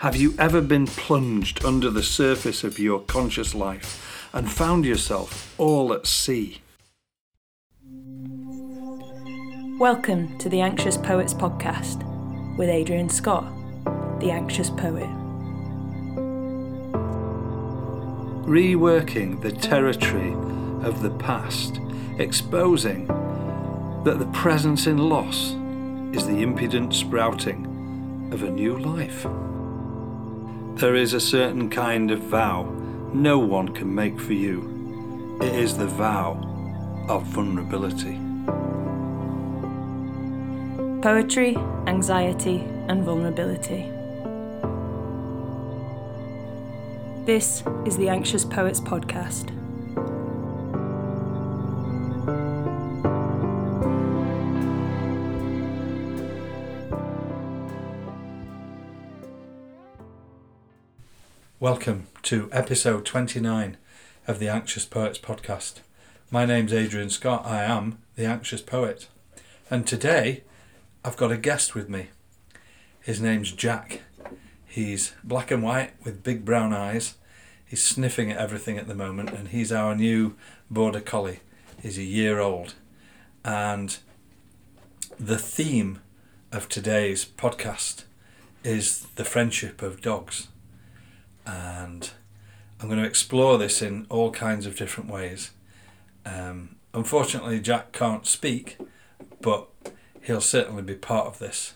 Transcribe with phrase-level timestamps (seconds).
[0.00, 5.54] Have you ever been plunged under the surface of your conscious life and found yourself
[5.58, 6.60] all at sea?
[9.78, 12.04] Welcome to the Anxious Poets Podcast
[12.58, 13.50] with Adrian Scott,
[14.20, 15.08] the Anxious Poet.
[18.44, 20.32] Reworking the territory
[20.86, 21.80] of the past,
[22.18, 23.06] exposing
[24.04, 25.52] that the presence in loss
[26.14, 29.26] is the impudent sprouting of a new life.
[30.76, 32.64] There is a certain kind of vow
[33.14, 35.38] no one can make for you.
[35.40, 36.36] It is the vow
[37.08, 38.20] of vulnerability.
[41.00, 42.58] Poetry, anxiety,
[42.88, 43.90] and vulnerability.
[47.24, 49.55] This is the Anxious Poets Podcast.
[61.58, 63.78] Welcome to episode 29
[64.28, 65.80] of the Anxious Poets podcast.
[66.30, 67.46] My name's Adrian Scott.
[67.46, 69.08] I am the Anxious Poet.
[69.70, 70.44] And today
[71.02, 72.08] I've got a guest with me.
[73.00, 74.02] His name's Jack.
[74.66, 77.14] He's black and white with big brown eyes.
[77.64, 80.34] He's sniffing at everything at the moment and he's our new
[80.70, 81.40] border collie.
[81.80, 82.74] He's a year old.
[83.46, 83.96] And
[85.18, 86.00] the theme
[86.52, 88.04] of today's podcast
[88.62, 90.48] is the friendship of dogs
[91.46, 92.10] and
[92.80, 95.52] I'm going to explore this in all kinds of different ways.
[96.24, 98.76] Um, unfortunately, Jack can't speak,
[99.40, 99.68] but
[100.22, 101.74] he'll certainly be part of this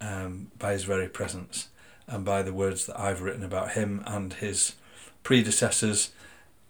[0.00, 1.68] um, by his very presence
[2.06, 4.74] and by the words that I've written about him and his
[5.22, 6.10] predecessors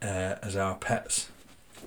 [0.02, 1.30] uh, as our pets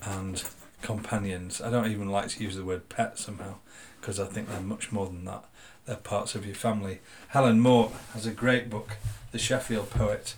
[0.01, 0.43] and
[0.81, 1.61] companions.
[1.61, 3.55] I don't even like to use the word pet somehow
[4.01, 5.45] because I think they're much more than that.
[5.85, 6.99] They're parts of your family.
[7.29, 8.97] Helen Mort has a great book,
[9.31, 10.35] The Sheffield Poet,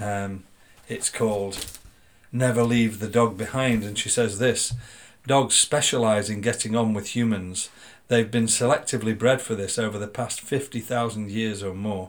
[0.00, 0.44] um,
[0.88, 1.66] it's called
[2.32, 4.72] Never Leave the Dog Behind, and she says this
[5.26, 7.68] Dogs specialise in getting on with humans.
[8.08, 12.08] They've been selectively bred for this over the past 50,000 years or more.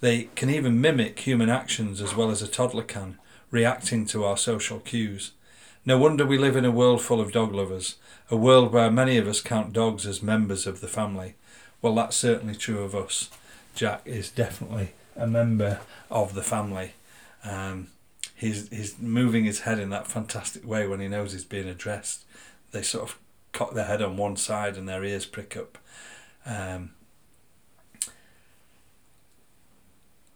[0.00, 3.18] They can even mimic human actions as well as a toddler can,
[3.50, 5.32] reacting to our social cues.
[5.86, 7.94] No wonder we live in a world full of dog lovers,
[8.30, 11.34] a world where many of us count dogs as members of the family.
[11.82, 13.30] Well, that's certainly true of us.
[13.74, 16.92] Jack is definitely a member of the family.
[17.44, 17.88] Um,
[18.34, 22.24] he's he's moving his head in that fantastic way when he knows he's being addressed.
[22.72, 23.18] They sort of
[23.52, 25.78] cock their head on one side and their ears prick up.
[26.44, 26.90] Um,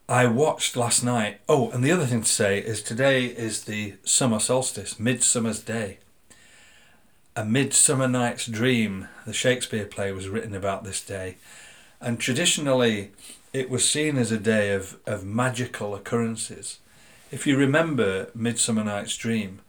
[0.09, 1.41] I watched last night.
[1.49, 5.99] Oh, and the other thing to say is today is the summer solstice, Midsummer's Day.
[7.41, 11.39] A Midsummer Night's Dream, the Shakespeare play, was written about this day.
[11.99, 13.13] And traditionally,
[13.55, 16.81] it was seen as a day of, of magical occurrences.
[17.31, 19.61] If you remember Midsummer Night's Dream,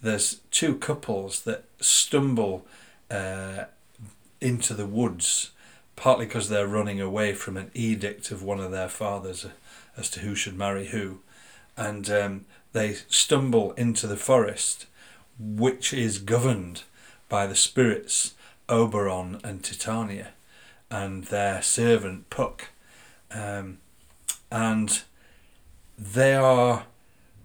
[0.00, 2.64] there's two couples that stumble
[3.10, 3.64] uh,
[4.40, 5.50] into the woods,
[5.96, 9.50] partly because they're running away from an edict of one of their fathers uh,
[9.96, 11.18] as to who should marry who,
[11.76, 14.86] and um, they stumble into the forest,
[15.40, 16.84] which is governed
[17.28, 18.34] by the spirits
[18.68, 20.32] Oberon and Titania,
[20.90, 22.68] and their servant Puck
[23.30, 23.78] um,
[24.50, 25.02] and
[25.98, 26.86] they are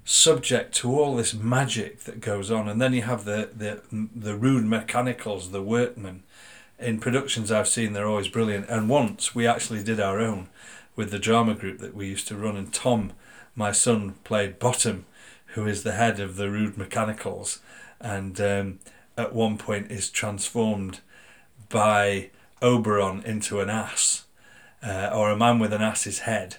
[0.04, 2.68] subject to all this magic that goes on.
[2.68, 3.82] And then you have the, the,
[4.16, 6.24] the rude mechanicals, the workmen.
[6.80, 8.68] In productions I've seen, they're always brilliant.
[8.70, 10.50] And once we actually did our own
[10.96, 12.58] with the drama group that we used to run.
[12.58, 13.14] And Tom,
[13.56, 15.06] my son, played Bottom,
[15.48, 17.60] who is the head of the rude mechanicals.
[18.00, 18.80] And um,
[19.22, 21.00] at one point is transformed
[21.70, 22.30] by
[22.62, 24.26] Oberon into an ass
[24.84, 26.58] uh, or a man with an ass's head,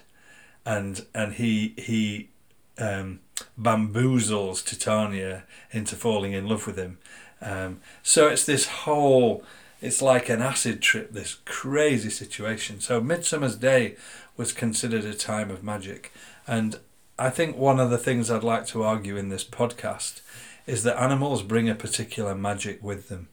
[0.65, 2.29] and and he he
[2.77, 3.19] um,
[3.59, 6.97] bamboozles Titania into falling in love with him.
[7.41, 9.43] Um, so it's this whole,
[9.81, 12.79] it's like an acid trip, this crazy situation.
[12.79, 13.97] So Midsummer's Day
[14.37, 16.13] was considered a time of magic,
[16.47, 16.79] and
[17.19, 20.21] I think one of the things I'd like to argue in this podcast
[20.65, 23.27] is that animals bring a particular magic with them.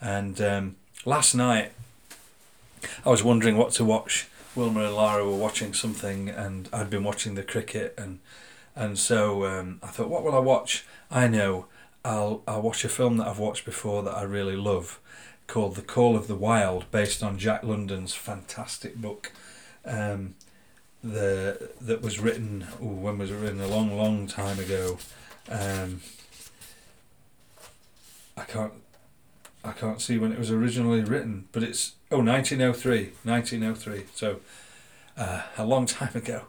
[0.00, 1.72] And um, last night,
[3.04, 7.04] I was wondering what to watch Wilma and Lara were watching something, and I'd been
[7.04, 8.18] watching the cricket, and
[8.76, 10.84] and so um, I thought, what will I watch?
[11.10, 11.66] I know,
[12.04, 15.00] I'll I'll watch a film that I've watched before that I really love,
[15.46, 19.32] called The Call of the Wild, based on Jack London's fantastic book.
[19.86, 20.34] Um,
[21.02, 24.98] the that was written ooh, when was it written a long long time ago
[25.50, 26.00] um,
[28.36, 28.72] I can't
[29.64, 34.04] I can't see when it was originally written, but it's oh 1903, 1903.
[34.14, 34.40] So
[35.16, 36.46] uh, a long time ago,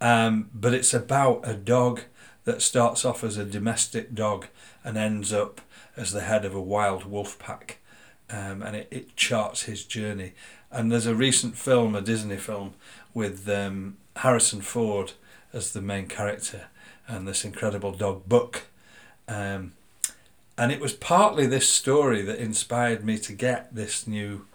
[0.00, 2.02] Um, but it's about a dog
[2.44, 4.46] that starts off as a domestic dog
[4.84, 5.60] and ends up
[5.96, 7.78] as the head of a wild wolf pack.
[8.28, 10.32] Um, and it, it charts his journey.
[10.70, 12.74] And there's a recent film, a Disney film,
[13.14, 15.12] with um, Harrison Ford
[15.52, 16.66] as the main character
[17.08, 18.62] and this incredible dog Buck.
[19.28, 19.72] Um,
[20.58, 24.46] and it was partly this story that inspired me to get this new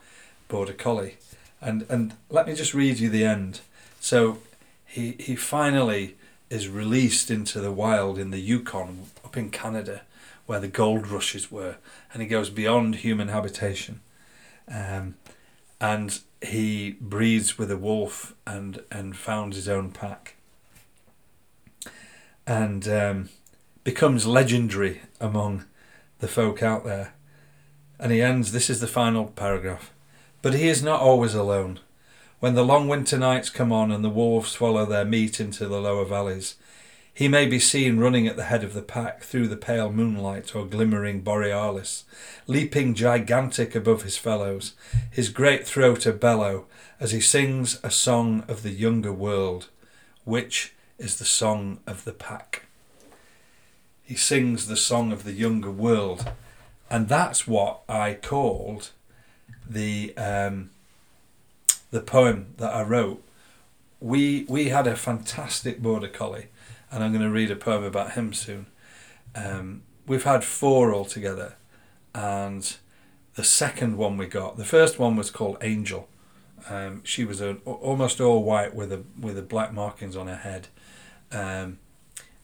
[0.48, 1.18] border collie.
[1.62, 3.62] And and let me just read you the end.
[4.00, 4.40] So
[4.86, 6.16] he he finally
[6.50, 10.02] is released into the wild in the Yukon up in Canada
[10.46, 11.78] where the gold rushes were
[12.12, 14.02] and he goes beyond human habitation.
[14.68, 15.16] Um,
[15.80, 20.36] and he breeds with a wolf and and founds his own pack
[22.48, 23.30] and um,
[23.84, 25.66] becomes legendary among
[26.22, 27.14] the folk out there.
[28.00, 29.92] And he ends this is the final paragraph.
[30.42, 31.80] But he is not always alone.
[32.40, 35.80] When the long winter nights come on and the wolves swallow their meat into the
[35.80, 36.56] lower valleys,
[37.14, 40.56] he may be seen running at the head of the pack through the pale moonlight
[40.56, 42.06] or glimmering borealis,
[42.48, 44.74] leaping gigantic above his fellows,
[45.12, 46.66] his great throat a bellow
[47.00, 49.68] as he sings a song of the younger world,
[50.24, 52.68] which is the song of the pack.
[54.12, 56.30] He sings the song of the younger world,
[56.90, 58.90] and that's what I called
[59.66, 60.72] the um,
[61.92, 63.24] the poem that I wrote.
[64.02, 66.48] We we had a fantastic border collie,
[66.92, 68.66] and I'm going to read a poem about him soon.
[69.34, 71.56] Um, we've had four altogether,
[72.14, 72.76] and
[73.36, 76.10] the second one we got, the first one was called Angel.
[76.70, 80.36] Um, she was a, almost all white with a with a black markings on her
[80.36, 80.68] head,
[81.32, 81.80] um,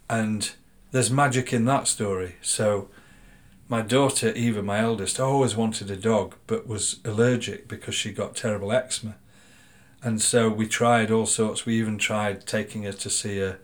[0.09, 0.53] and
[0.91, 2.35] there's magic in that story.
[2.41, 2.89] So
[3.67, 8.35] my daughter Eva, my eldest, always wanted a dog but was allergic because she got
[8.35, 9.15] terrible eczema.
[10.01, 11.65] And so we tried all sorts.
[11.65, 13.57] We even tried taking her to see a,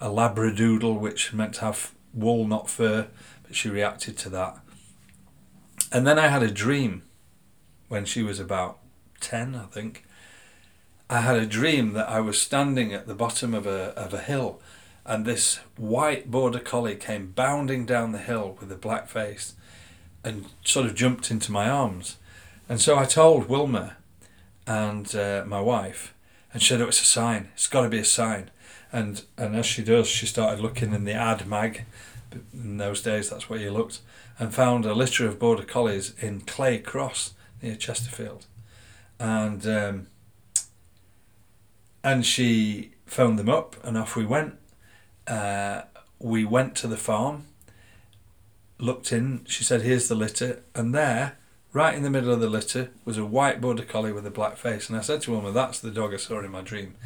[0.00, 3.08] a labradoodle, which meant to have wool, not fur,
[3.42, 4.58] but she reacted to that.
[5.92, 7.02] And then I had a dream
[7.88, 8.78] when she was about
[9.20, 10.04] 10, I think.
[11.08, 14.20] I had a dream that I was standing at the bottom of a, of a
[14.20, 14.60] hill
[15.06, 19.54] and this white border collie came bounding down the hill with a black face
[20.24, 22.16] and sort of jumped into my arms.
[22.68, 23.96] And so I told Wilma
[24.66, 26.14] and uh, my wife,
[26.52, 27.50] and she said, Oh, it's a sign.
[27.52, 28.50] It's got to be a sign.
[28.90, 31.84] And, and as she does, she started looking in the ad mag.
[32.52, 34.00] In those days, that's where you looked,
[34.38, 38.46] and found a litter of border collies in Clay Cross near Chesterfield.
[39.20, 40.06] And um,
[42.02, 44.58] and she phoned them up, and off we went
[46.18, 47.46] we went to the farm,
[48.78, 49.44] looked in.
[49.46, 51.38] She said, "Here's the litter," and there,
[51.72, 54.56] right in the middle of the litter, was a white border collie with a black
[54.56, 54.88] face.
[54.88, 56.96] And I said to Wilma, "That's the dog I saw in my dream."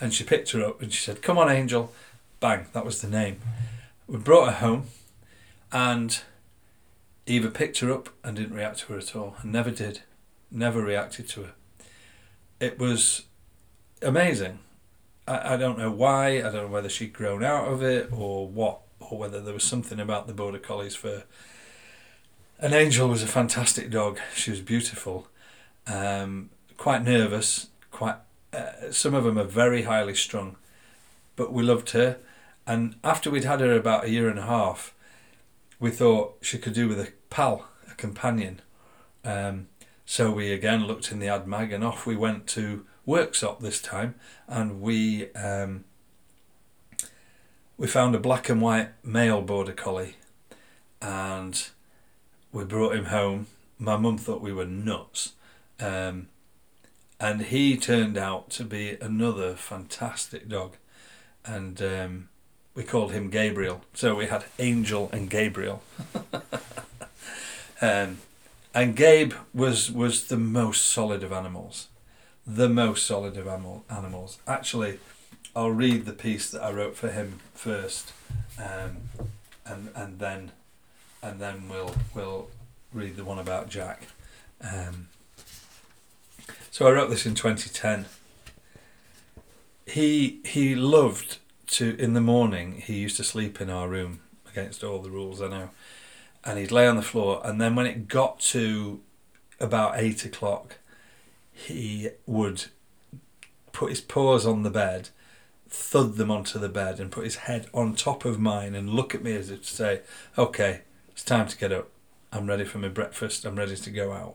[0.00, 1.92] And she picked her up and she said, "Come on, Angel."
[2.40, 3.40] Bang, that was the name.
[4.06, 4.88] We brought her home,
[5.72, 6.20] and
[7.26, 10.02] Eva picked her up and didn't react to her at all, and never did,
[10.50, 11.52] never reacted to her.
[12.60, 13.22] It was
[14.02, 14.58] amazing.
[15.26, 16.38] I, I don't know why.
[16.38, 19.64] I don't know whether she'd grown out of it or what, or whether there was
[19.64, 21.24] something about the border collies for.
[22.58, 24.18] An angel was a fantastic dog.
[24.34, 25.28] She was beautiful,
[25.86, 27.68] um, quite nervous.
[27.90, 28.16] Quite.
[28.52, 30.56] Uh, some of them are very highly strung,
[31.36, 32.18] but we loved her.
[32.66, 34.94] And after we'd had her about a year and a half,
[35.78, 38.60] we thought she could do with a pal, a companion.
[39.24, 39.68] Um,
[40.06, 43.80] so we again looked in the ad mag and off we went to Worksop this
[43.80, 44.14] time,
[44.48, 45.84] and we um,
[47.76, 50.16] we found a black and white male border collie,
[51.02, 51.68] and
[52.52, 53.46] we brought him home.
[53.78, 55.32] My mum thought we were nuts,
[55.80, 56.28] um,
[57.20, 60.76] and he turned out to be another fantastic dog,
[61.44, 62.28] and um,
[62.74, 63.84] we called him Gabriel.
[63.92, 65.82] So we had Angel and Gabriel.
[67.82, 68.18] um,
[68.74, 71.88] and Gabe was was the most solid of animals
[72.46, 74.38] the most solid of animal, animals.
[74.46, 74.98] Actually,
[75.56, 78.12] I'll read the piece that I wrote for him first,
[78.58, 79.08] um,
[79.64, 80.52] and and then
[81.22, 82.48] and then we'll we'll
[82.92, 84.08] read the one about Jack.
[84.60, 85.08] Um,
[86.70, 88.06] so I wrote this in 2010.
[89.86, 92.82] He he loved to in the morning.
[92.84, 94.20] He used to sleep in our room
[94.50, 95.70] against all the rules I know,
[96.44, 97.40] and he'd lay on the floor.
[97.44, 99.00] And then when it got to
[99.60, 100.78] about eight o'clock,
[101.54, 102.66] he would
[103.72, 105.08] put his paws on the bed,
[105.68, 109.14] thud them onto the bed, and put his head on top of mine and look
[109.14, 110.00] at me as if to say,
[110.36, 111.88] Okay, it's time to get up.
[112.32, 113.44] I'm ready for my breakfast.
[113.44, 114.34] I'm ready to go out.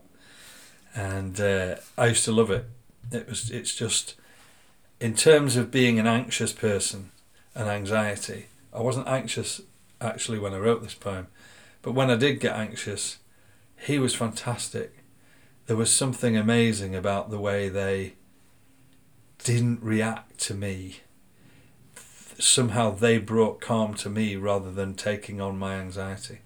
[0.96, 2.66] And uh, I used to love it.
[3.12, 3.52] It was.
[3.52, 4.16] It's just.
[5.00, 7.12] in terms of being an anxious person
[7.54, 9.62] and anxiety, I wasn't anxious
[10.02, 11.28] actually when I wrote this poem,
[11.82, 13.18] but when I did get anxious,
[13.78, 14.99] he was fantastic.
[15.70, 18.16] There was something amazing about the way they
[19.44, 21.02] didn't react to me.
[22.40, 26.40] Somehow they brought calm to me rather than taking on my anxiety.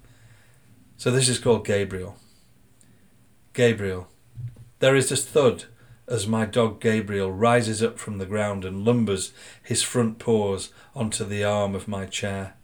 [0.97, 2.17] So this is called Gabriel.
[3.53, 4.09] Gabriel.
[4.79, 5.67] There is a thud
[6.05, 9.31] as my dog Gabriel rises up from the ground and lumbers
[9.63, 12.55] his front paws onto the arm of my chair.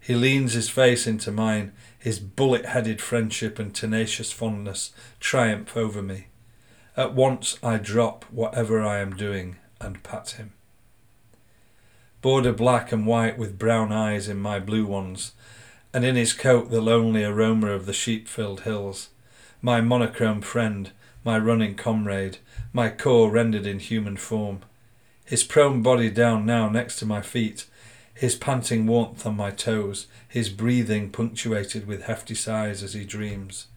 [0.00, 6.02] He leans his face into mine, his bullet headed friendship and tenacious fondness triumph over
[6.02, 6.26] me.
[6.96, 10.52] At once I drop whatever I am doing and pat him.
[12.20, 15.32] Border black and white with brown eyes in my blue ones,
[15.94, 19.10] and in his coat the lonely aroma of the sheep filled hills.
[19.62, 20.90] My monochrome friend,
[21.24, 22.38] my running comrade,
[22.72, 24.60] my core rendered in human form.
[25.24, 27.66] His prone body down now next to my feet,
[28.18, 33.68] his panting warmth on my toes, his breathing punctuated with hefty sighs as he dreams.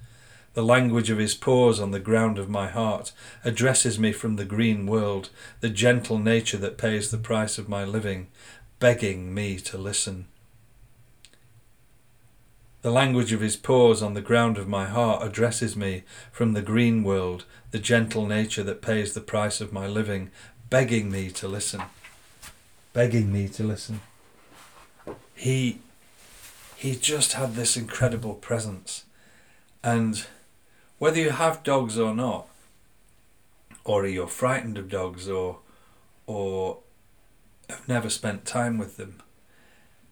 [0.55, 3.11] The language of his paws on the ground of my heart
[3.43, 5.29] addresses me from the green world,
[5.59, 8.29] the gentle nature that pays the price of my living,
[8.79, 10.25] begging me to listen.
[12.81, 16.63] The language of his paws on the ground of my heart addresses me from the
[16.63, 20.31] green world, the gentle nature that pays the price of my living,
[20.71, 21.83] begging me to listen.
[22.91, 24.01] Begging me to listen.
[25.41, 25.79] He
[26.75, 29.05] he just had this incredible presence.
[29.83, 30.25] And
[30.99, 32.47] whether you have dogs or not,
[33.83, 35.59] or you're frightened of dogs or
[36.27, 36.77] or
[37.69, 39.21] have never spent time with them,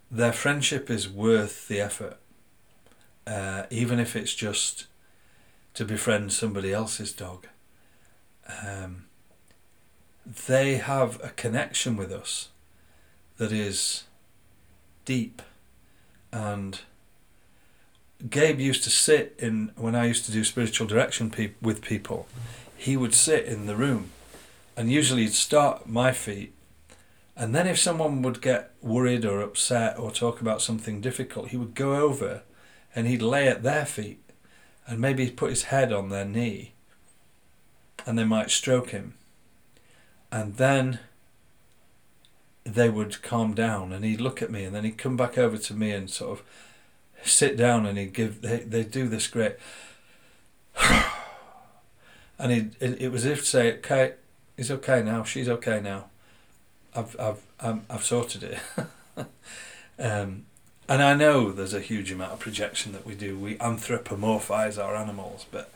[0.09, 2.17] their friendship is worth the effort
[3.29, 4.87] uh, even if it's just
[5.75, 7.47] to befriend somebody else's dog.
[8.65, 9.05] Um,
[10.47, 12.49] they have a connection with us
[13.37, 14.05] that is
[15.09, 15.41] deep.
[16.31, 16.81] And
[18.29, 22.27] Gabe used to sit in when I used to do spiritual direction pe- with people
[22.77, 24.11] he would sit in the room.
[24.77, 26.53] And usually he'd start at my feet.
[27.35, 31.57] And then if someone would get worried or upset or talk about something difficult he
[31.57, 32.43] would go over
[32.95, 34.21] and he'd lay at their feet
[34.87, 36.73] and maybe put his head on their knee
[38.05, 39.15] and they might stroke him.
[40.31, 40.99] And then
[42.63, 45.57] they would calm down and he'd look at me and then he'd come back over
[45.57, 46.45] to me and sort of
[47.23, 49.55] sit down and he'd give, they, they do this great,
[52.39, 54.13] and he it, it was as if say, okay,
[54.57, 56.05] he's okay now, she's okay now.
[56.95, 58.59] I've, I've, i I've sorted it.
[59.99, 60.45] um,
[60.87, 63.37] and I know there's a huge amount of projection that we do.
[63.37, 65.71] We anthropomorphize our animals, but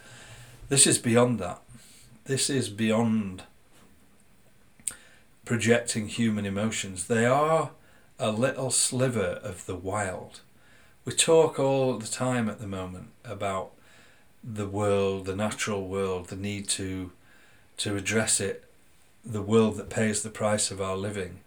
[0.70, 1.62] this is beyond that.
[2.26, 3.44] This is beyond
[5.46, 7.08] projecting human emotions.
[7.08, 7.72] They are
[8.20, 10.42] a little sliver of the wild.
[11.06, 13.72] We talk all the time at the moment about
[14.44, 17.12] the world, the natural world, the need to
[17.76, 18.66] to address it,
[19.26, 21.40] the world that pays the price of our living.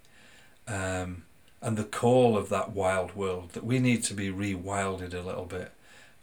[0.66, 1.22] Um,
[1.62, 5.44] and the call of that wild world that we need to be rewilded a little
[5.44, 5.72] bit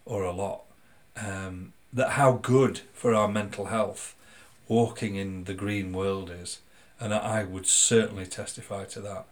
[0.06, 0.64] or a lot.
[1.18, 4.16] Um, that how good for our mental health
[4.68, 6.60] walking in the green world is,
[7.04, 9.26] and I would certainly testify to that.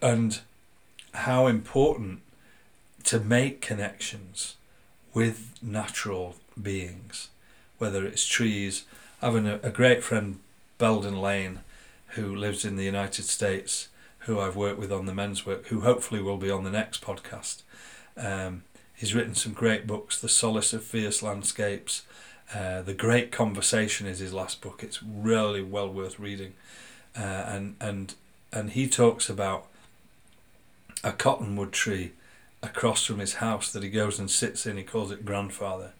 [0.00, 0.38] And
[1.12, 2.20] how important
[3.04, 4.54] to make connections
[5.12, 7.30] with natural beings,
[7.78, 8.84] whether it's trees.
[9.20, 10.38] Having a, a great friend,
[10.78, 11.60] Belden Lane,
[12.10, 13.88] who lives in the United States,
[14.20, 17.02] who I've worked with on the men's work, who hopefully will be on the next
[17.02, 17.62] podcast.
[18.16, 18.62] Um,
[18.94, 20.20] he's written some great books.
[20.20, 22.02] The Solace of Fierce Landscapes,
[22.54, 24.82] uh, The Great Conversation is his last book.
[24.82, 26.54] It's really well worth reading,
[27.16, 28.14] uh, and and
[28.52, 29.66] and he talks about
[31.02, 32.12] a cottonwood tree
[32.62, 34.76] across from his house that he goes and sits in.
[34.76, 35.92] He calls it grandfather,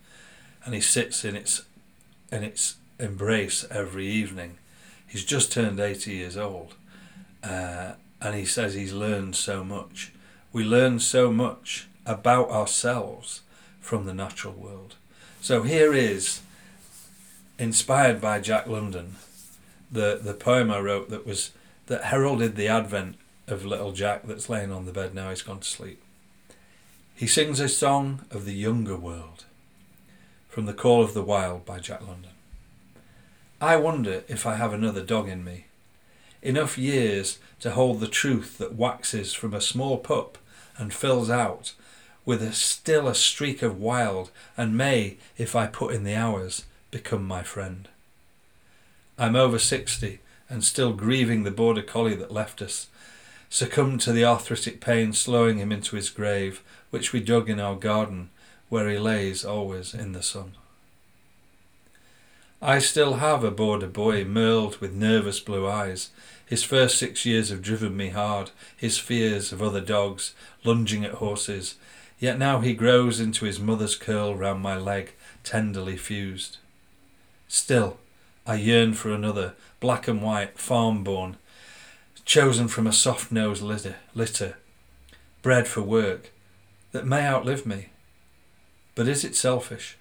[0.64, 1.62] and he sits in its
[2.32, 4.58] in its embrace every evening.
[5.06, 6.74] He's just turned eighty years old.
[7.42, 10.12] Uh, and he says he's learned so much.
[10.52, 13.40] We learn so much about ourselves
[13.80, 14.96] from the natural world.
[15.40, 16.40] So here is,
[17.58, 19.16] inspired by Jack London,
[19.90, 21.52] the, the poem I wrote that was
[21.86, 23.16] that heralded the advent
[23.48, 26.02] of little Jack that's laying on the bed now he's gone to sleep.
[27.14, 29.44] He sings a song of the younger world
[30.48, 32.30] from The Call of the Wild by Jack London.
[33.60, 35.66] I wonder if I have another dog in me
[36.42, 40.38] enough years to hold the truth that waxes from a small pup
[40.78, 41.74] and fills out
[42.30, 46.64] with a still a streak of wild and may, if I put in the hours,
[46.92, 47.88] become my friend.
[49.18, 52.86] I'm over 60 and still grieving the border collie that left us,
[53.48, 57.74] succumbed to the arthritic pain slowing him into his grave, which we dug in our
[57.74, 58.30] garden,
[58.68, 60.52] where he lays always in the sun.
[62.62, 66.10] I still have a border boy merled with nervous blue eyes.
[66.46, 70.32] His first six years have driven me hard, his fears of other dogs,
[70.62, 71.74] lunging at horses,
[72.20, 76.58] yet now he grows into his mother's curl round my leg, tenderly fused.
[77.48, 77.98] Still,
[78.46, 81.36] I yearn for another, black and white, farm born,
[82.24, 84.56] chosen from a soft nosed litter, litter,
[85.42, 86.30] bred for work,
[86.92, 87.88] that may outlive me.
[88.94, 89.96] But is it selfish?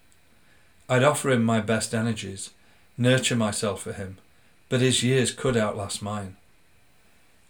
[0.87, 2.51] I'd offer him my best energies,
[2.97, 4.17] nurture myself for him,
[4.67, 6.35] but his years could outlast mine.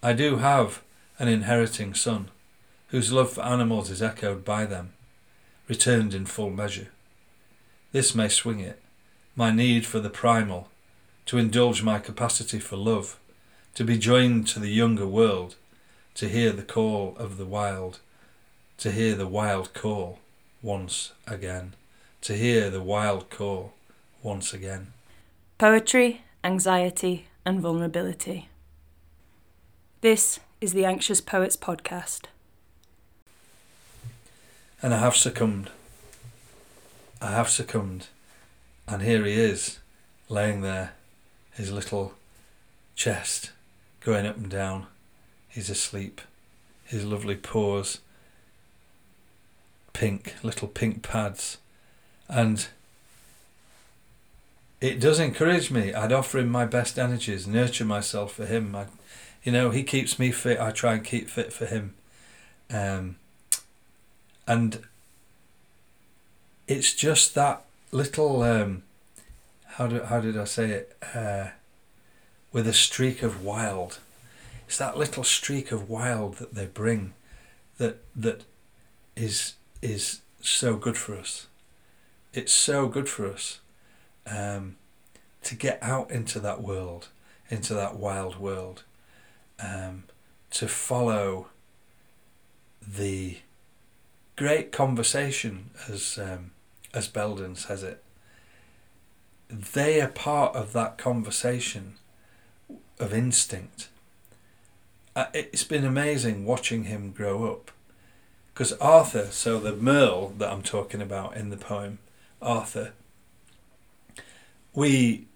[0.04, 0.82] I do have
[1.18, 2.30] an inheriting son,
[2.90, 4.94] whose love for animals is echoed by them,
[5.68, 6.88] returned in full measure.
[7.92, 8.82] This may swing it,
[9.36, 10.70] my need for the primal,
[11.28, 13.20] to indulge my capacity for love,
[13.76, 15.56] to be joined to the younger world,
[16.16, 18.00] to hear the call of the wild,
[18.78, 20.20] to hear the wild call
[20.62, 21.74] once again,
[22.22, 23.74] to hear the wild call
[24.24, 24.94] once again.
[25.58, 28.50] Poetry, anxiety, and vulnerability.
[30.02, 32.26] This is the Anxious Poets Podcast.
[34.82, 35.70] And I have succumbed.
[37.22, 38.08] I have succumbed.
[38.88, 39.80] And here he is,
[40.30, 40.94] laying there,
[41.52, 42.14] his little
[42.96, 43.52] chest
[44.00, 44.88] going up and down.
[45.48, 46.22] He's asleep.
[46.86, 48.00] His lovely paws,
[49.94, 51.58] pink, little pink pads.
[52.28, 52.68] And
[54.82, 55.94] it does encourage me.
[55.94, 58.76] I'd offer him my best energies, nurture myself for him.
[58.76, 58.86] I,
[59.44, 60.60] you know, he keeps me fit.
[60.60, 61.94] I try and keep fit for him.
[62.72, 63.18] Um,
[64.50, 64.82] and
[66.68, 68.82] it's just that little um,
[69.76, 71.50] how do how did I say it uh,
[72.52, 74.00] with a streak of wild.
[74.68, 77.14] It's that little streak of wild that they bring,
[77.78, 78.44] that that
[79.16, 81.46] is is so good for us.
[82.34, 83.60] It's so good for us
[84.26, 84.78] um,
[85.44, 87.10] to get out into that world,
[87.52, 88.82] into that wild world,
[89.60, 90.06] um,
[90.52, 91.50] to follow
[92.82, 93.38] the
[94.40, 96.52] great conversation as um,
[96.94, 98.02] as Belden says it,
[99.50, 101.96] they are part of that conversation
[103.00, 103.90] of instinct.
[105.14, 107.72] Uh, it's been amazing watching him grow up.
[108.54, 112.00] Because Arthur, so the Merle that I'm talking about in the poem,
[112.42, 112.94] Arthur,
[114.74, 115.28] we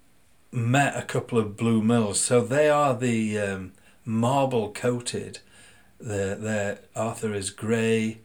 [0.50, 2.16] met a couple of blue Merles.
[2.16, 3.74] So they are the um,
[4.06, 5.40] marble coated.
[6.00, 8.20] The, Arthur is grey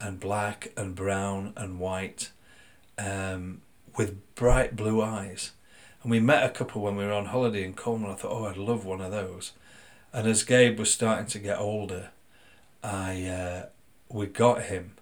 [0.00, 2.30] and black and brown and white
[2.98, 3.60] um,
[3.96, 5.52] with bright blue eyes.
[6.02, 8.12] And we met a couple when we were on holiday in Cornwall.
[8.12, 9.52] I thought, oh, I'd love one of those.
[10.12, 12.10] And as Gabe was starting to get older,
[12.82, 13.66] I uh,
[14.08, 14.92] we got him,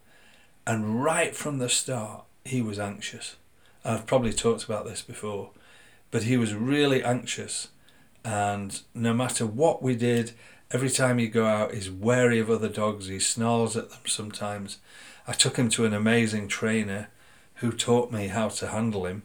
[0.67, 3.37] and right from the start, he was anxious.
[3.85, 5.51] I've probably talked about this before,
[6.11, 7.69] but he was really anxious,
[8.25, 10.33] and no matter what we did,
[10.71, 13.07] every time he go out, he's wary of other dogs.
[13.07, 14.79] He snarls at them sometimes.
[15.27, 17.09] I took him to an amazing trainer
[17.57, 19.25] who taught me how to handle him,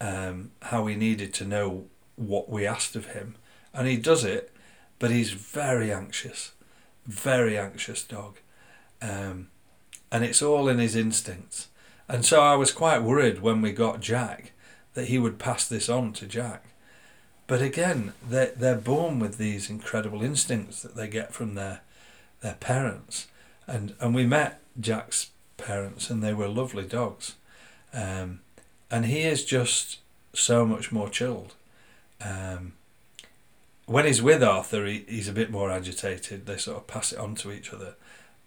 [0.00, 3.36] um, how he needed to know what we asked of him.
[3.74, 4.52] And he does it,
[4.98, 6.52] but he's very anxious,
[7.06, 8.38] very anxious dog.
[9.02, 9.48] Um,
[10.10, 11.68] and it's all in his instincts.
[12.08, 14.52] And so I was quite worried when we got Jack
[14.94, 16.64] that he would pass this on to Jack.
[17.46, 21.80] But again, they're, they're born with these incredible instincts that they get from their
[22.40, 23.28] their parents.
[23.66, 27.34] And, and we met Jack's parents, and they were lovely dogs.
[27.92, 28.40] Um,
[28.90, 29.98] and he is just
[30.32, 31.54] so much more chilled.
[32.20, 32.74] Um,
[33.86, 36.46] when he's with Arthur, he, he's a bit more agitated.
[36.46, 37.94] They sort of pass it on to each other.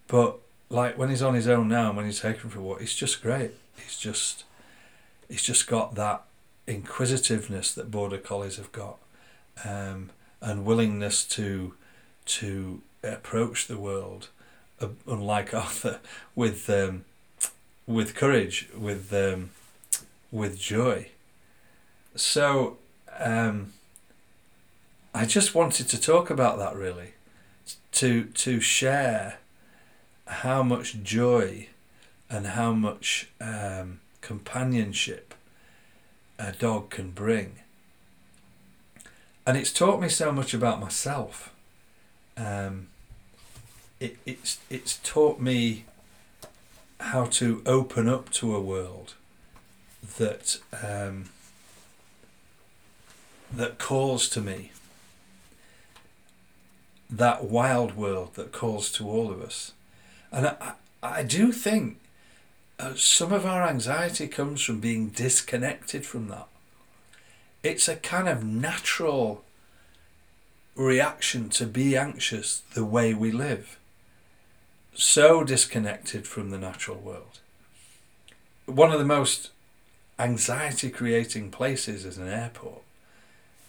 [0.06, 2.94] But like when he's on his own now, and when he's taken for what, he's
[2.94, 3.52] just great.
[3.76, 4.44] He's just,
[5.28, 6.22] he's just got that
[6.66, 8.98] inquisitiveness that border collies have got,
[9.64, 11.74] um, and willingness to,
[12.26, 14.28] to approach the world,
[14.80, 16.00] uh, unlike Arthur,
[16.34, 17.04] with um,
[17.86, 19.50] with courage, with um,
[20.30, 21.08] with joy.
[22.14, 22.78] So
[23.18, 23.72] um,
[25.14, 27.14] I just wanted to talk about that really,
[27.92, 29.38] to to share
[30.26, 31.68] how much joy
[32.28, 35.29] and how much um, companionship
[36.40, 37.56] a dog can bring.
[39.46, 41.52] And it's taught me so much about myself.
[42.36, 42.88] Um,
[43.98, 45.84] it, it's it's taught me
[47.00, 49.14] how to open up to a world
[50.18, 51.30] that um,
[53.52, 54.72] that calls to me,
[57.10, 59.72] that wild world that calls to all of us.
[60.32, 60.72] And I,
[61.02, 61.98] I do think
[62.80, 66.48] uh, some of our anxiety comes from being disconnected from that.
[67.62, 69.44] It's a kind of natural
[70.74, 73.78] reaction to be anxious the way we live.
[74.94, 77.40] So disconnected from the natural world.
[78.64, 79.50] One of the most
[80.18, 82.82] anxiety creating places is an airport.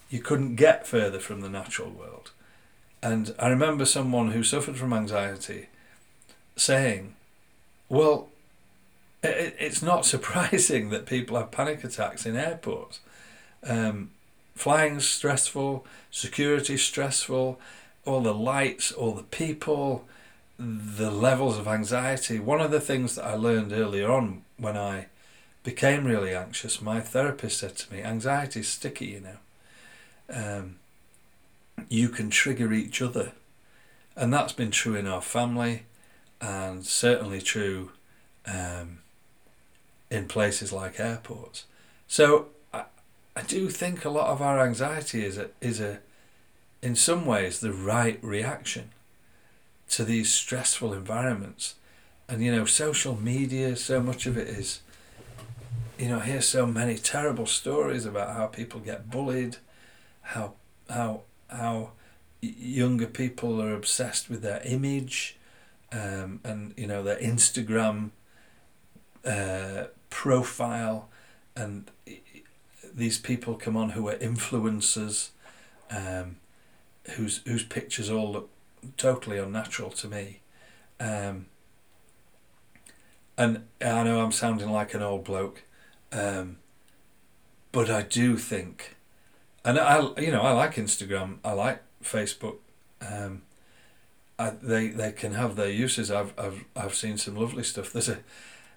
[0.09, 2.31] You couldn't get further from the natural world.
[3.03, 5.67] And I remember someone who suffered from anxiety
[6.55, 7.15] saying,
[7.89, 8.29] Well,
[9.23, 12.99] it, it's not surprising that people have panic attacks in airports.
[13.63, 14.11] Um,
[14.55, 17.59] flying's stressful, security stressful,
[18.05, 20.07] all the lights, all the people,
[20.57, 22.39] the levels of anxiety.
[22.39, 25.07] One of the things that I learned earlier on when I
[25.63, 29.37] became really anxious, my therapist said to me, anxiety is sticky, you know.
[30.33, 30.75] Um,
[31.89, 33.33] you can trigger each other.
[34.15, 35.83] And that's been true in our family
[36.39, 37.91] and certainly true
[38.45, 38.99] um,
[40.11, 41.65] in places like airports.
[42.07, 42.83] So I,
[43.35, 45.99] I do think a lot of our anxiety is a, is a,
[46.81, 48.89] in some ways, the right reaction
[49.89, 51.75] to these stressful environments.
[52.27, 54.81] And you know, social media, so much of it is,
[55.97, 59.57] you know, I hear so many terrible stories about how people get bullied,
[60.21, 60.53] how
[60.89, 61.91] how how
[62.41, 65.37] younger people are obsessed with their image,
[65.91, 68.11] um, and you know their Instagram
[69.25, 71.09] uh, profile,
[71.55, 71.89] and
[72.93, 75.29] these people come on who are influencers,
[75.89, 76.35] um,
[77.15, 78.49] whose whose pictures all look
[78.97, 80.41] totally unnatural to me.
[80.99, 81.47] Um,
[83.37, 85.63] and I know I'm sounding like an old bloke,
[86.11, 86.57] um,
[87.71, 88.95] but I do think,
[89.65, 92.57] and I you know I like Instagram, I like Facebook.
[93.01, 93.41] Um,
[94.37, 96.11] I, they they can have their uses.
[96.11, 97.93] I've I've I've seen some lovely stuff.
[97.93, 98.19] There's a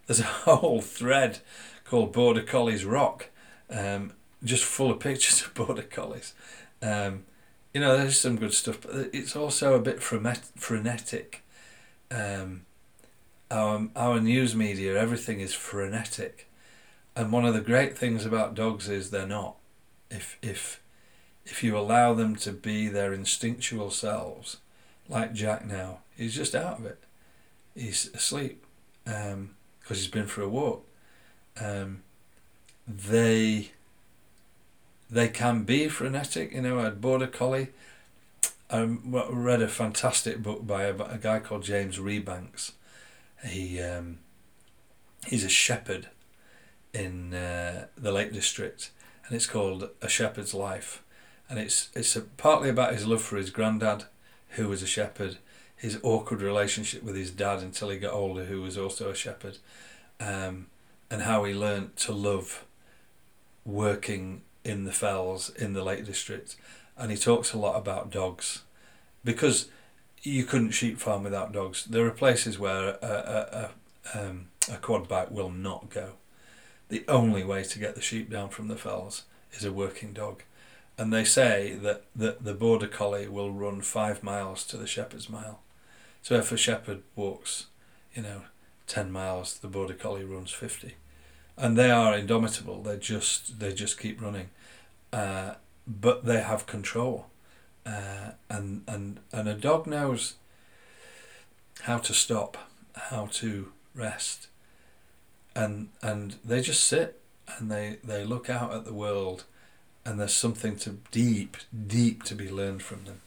[0.06, 1.38] there's a whole thread
[1.84, 3.30] called Border Collies Rock,
[3.70, 4.12] um,
[4.42, 6.34] just full of pictures of border collies.
[6.82, 7.24] Um,
[7.72, 11.42] you know, there's some good stuff, but it's also a bit frenetic.
[12.10, 12.62] Um,
[13.50, 16.48] our our news media, everything is frenetic,
[17.16, 19.56] and one of the great things about dogs is they're not.
[20.10, 20.80] If if
[21.44, 24.58] if you allow them to be their instinctual selves,
[25.08, 26.98] like Jack now, he's just out of it.
[27.74, 28.64] He's asleep
[29.84, 30.86] because um, he's been for a walk.
[31.60, 32.02] Um,
[32.88, 33.70] they
[35.10, 36.52] they can be frenetic.
[36.52, 37.68] You know, I'd bought a border collie.
[38.70, 42.72] I read a fantastic book by a, a guy called James Rebanks.
[43.46, 44.18] He um,
[45.26, 46.08] he's a shepherd
[46.92, 48.90] in uh, the Lake District,
[49.26, 51.04] and it's called A Shepherd's Life
[51.48, 54.04] and it's it's a, partly about his love for his granddad,
[54.50, 55.38] who was a shepherd,
[55.84, 59.58] his awkward relationship with his dad until he got older, who was also a shepherd,
[60.18, 60.66] um,
[61.10, 62.64] and how he learnt to love
[63.66, 66.56] working in the fells in the Lake District,
[66.96, 68.62] and he talks a lot about dogs,
[69.24, 69.68] because
[70.22, 71.84] you couldn't sheep farm without dogs.
[71.84, 73.70] There are places where a, a,
[74.14, 76.12] a, um, a quad bike will not go.
[76.88, 80.44] The only way to get the sheep down from the fells is a working dog
[80.96, 85.28] and they say that, that the border collie will run five miles to the shepherd's
[85.28, 85.60] mile.
[86.24, 87.66] So if a shepherd walks,
[88.14, 88.44] you know,
[88.86, 90.94] ten miles, the border collie runs fifty,
[91.54, 92.82] and they are indomitable.
[92.82, 94.48] They just they just keep running,
[95.12, 95.56] uh,
[95.86, 97.26] but they have control,
[97.84, 100.36] uh, and and and a dog knows
[101.82, 102.56] how to stop,
[102.94, 104.46] how to rest,
[105.54, 107.20] and and they just sit
[107.58, 109.44] and they they look out at the world
[110.06, 113.20] and there's something to deep, deep to be learned from them.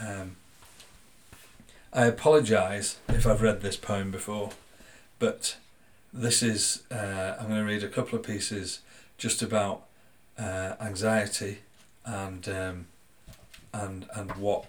[0.00, 0.36] Um,
[1.96, 4.50] I apologise if I've read this poem before,
[5.18, 5.56] but
[6.12, 8.80] this is uh, I'm going to read a couple of pieces
[9.16, 9.86] just about
[10.38, 11.60] uh, anxiety
[12.04, 12.86] and um,
[13.72, 14.66] and and what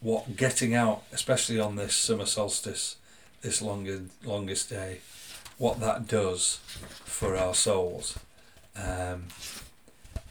[0.00, 2.96] what getting out, especially on this summer solstice,
[3.40, 5.00] this longer longest day,
[5.56, 6.60] what that does
[7.04, 8.18] for our souls.
[8.76, 9.28] Um,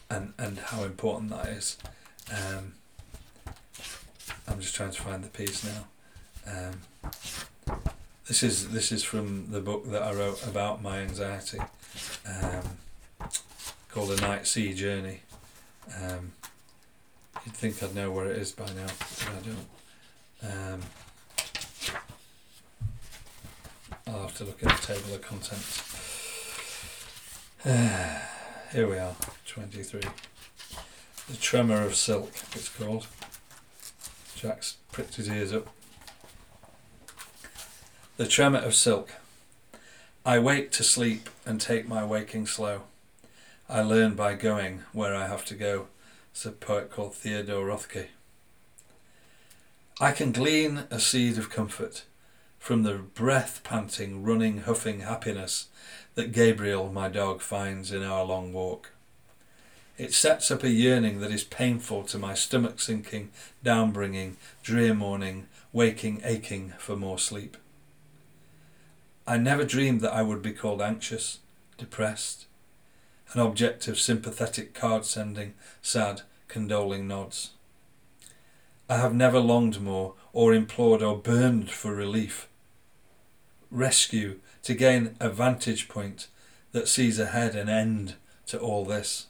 [0.08, 1.78] and and how important that is.
[2.30, 2.74] Um,
[4.46, 5.86] I'm just trying to find the piece now.
[6.46, 6.80] Um,
[8.26, 11.58] this is this is from the book that I wrote about my anxiety,
[12.26, 12.62] um,
[13.88, 15.20] called A Night Sea Journey.
[16.00, 16.32] Um,
[17.44, 19.66] you'd think I'd know where it is by now, but I don't.
[20.42, 20.80] Um,
[24.06, 25.82] I'll have to look at the table of contents.
[28.72, 29.14] Here we are,
[29.46, 30.00] 23.
[31.28, 33.06] The Tremor of Silk, it's called.
[34.34, 35.68] Jack's pricked his ears up.
[38.18, 39.14] The tremor of silk.
[40.26, 42.82] I wake to sleep and take my waking slow.
[43.70, 45.86] I learn by going where I have to go,
[46.34, 48.08] said a poet called Theodore Roethke.
[49.98, 52.04] I can glean a seed of comfort
[52.58, 55.68] from the breath panting, running, huffing happiness
[56.14, 58.90] that Gabriel, my dog, finds in our long walk.
[59.96, 63.30] It sets up a yearning that is painful to my stomach sinking,
[63.64, 67.56] downbringing, drear morning, waking, aching for more sleep.
[69.26, 71.38] I never dreamed that I would be called anxious,
[71.78, 72.46] depressed,
[73.32, 77.50] an object of sympathetic card sending, sad, condoling nods.
[78.88, 82.48] I have never longed more, or implored or burned for relief.
[83.70, 86.26] Rescue to gain a vantage point
[86.72, 89.26] that sees ahead an end to all this.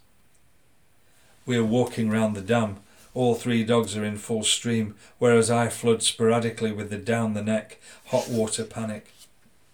[1.45, 2.79] We are walking round the dam.
[3.15, 7.43] All three dogs are in full stream, whereas I flood sporadically with the down the
[7.43, 9.13] neck, hot water panic.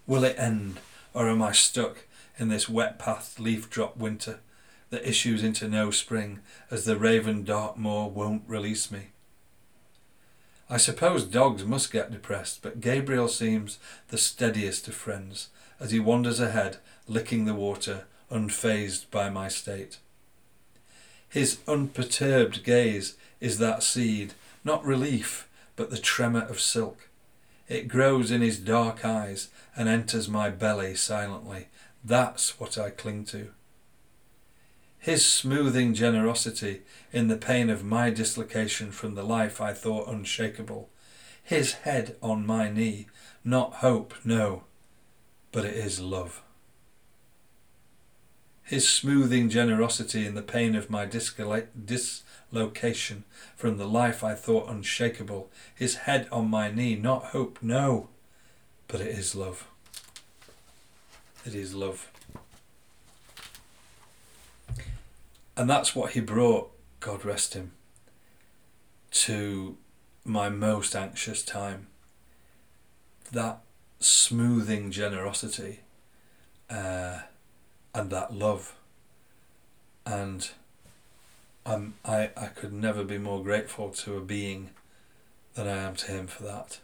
[0.08, 0.80] Will it end,
[1.12, 2.06] or am I stuck
[2.38, 4.40] in this wet pathed leaf drop winter
[4.88, 6.40] that issues into no spring
[6.70, 9.08] as the raven Dartmoor won't release me?
[10.70, 16.00] I suppose dogs must get depressed, but Gabriel seems the steadiest of friends as he
[16.00, 19.98] wanders ahead, licking the water, unfazed by my state.
[21.28, 24.32] His unperturbed gaze is that seed,
[24.64, 27.07] not relief, but the tremor of silk.
[27.68, 31.68] It grows in his dark eyes and enters my belly silently.
[32.02, 33.50] That's what I cling to.
[34.98, 40.88] His smoothing generosity in the pain of my dislocation from the life I thought unshakable.
[41.42, 43.06] His head on my knee,
[43.44, 44.64] not hope, no,
[45.52, 46.42] but it is love.
[48.62, 51.06] His smoothing generosity in the pain of my
[52.52, 53.24] dislocation
[53.56, 58.08] from the life I thought unshakable, his head on my knee, not hope, no,
[58.86, 59.66] but it is love.
[61.44, 62.10] It is love.
[65.56, 67.72] And that's what he brought, God rest him,
[69.10, 69.76] to
[70.24, 71.88] my most anxious time.
[73.32, 73.60] That
[74.00, 75.80] smoothing generosity.
[76.70, 77.20] Uh,
[77.94, 78.74] and that love.
[80.06, 80.48] And
[81.68, 84.70] I'm, I, I could never be more grateful to a being
[85.52, 86.80] than I am to him for that.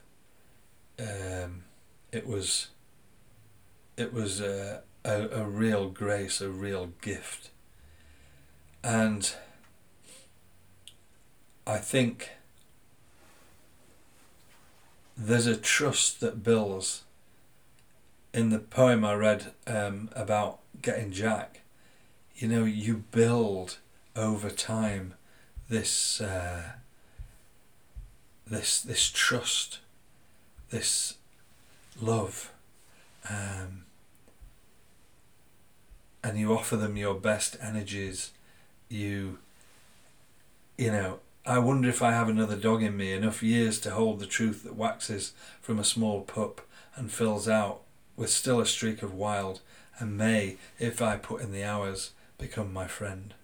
[0.98, 1.64] Um,
[2.12, 2.68] it was
[3.96, 7.50] it was a, a, a real grace, a real gift.
[8.82, 9.34] And
[11.66, 12.32] I think
[15.16, 17.04] there's a trust that builds
[18.34, 21.62] in the poem I read um, about getting Jack,
[22.34, 23.78] you know, you build
[24.16, 25.14] over time
[25.68, 26.62] this uh,
[28.46, 29.78] this this trust,
[30.70, 31.14] this
[32.00, 32.52] love,
[33.28, 33.84] um,
[36.22, 38.30] and you offer them your best energies.
[38.88, 39.38] You,
[40.76, 44.20] you know, I wonder if I have another dog in me, enough years to hold
[44.20, 46.60] the truth that waxes from a small pup
[46.96, 47.80] and fills out
[48.16, 49.60] with still a streak of wild
[49.98, 53.34] and may, if I put in the hours, become my friend.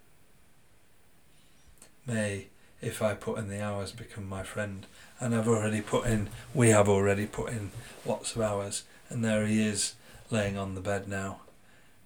[2.06, 2.46] May,
[2.80, 4.86] if I put in the hours, become my friend.
[5.18, 7.70] And I've already put in, we have already put in
[8.06, 9.94] lots of hours, and there he is,
[10.30, 11.40] laying on the bed now.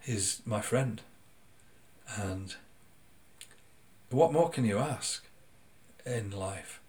[0.01, 1.01] He's my friend.
[2.17, 2.55] And
[4.11, 5.25] what more can you ask
[6.05, 6.81] in life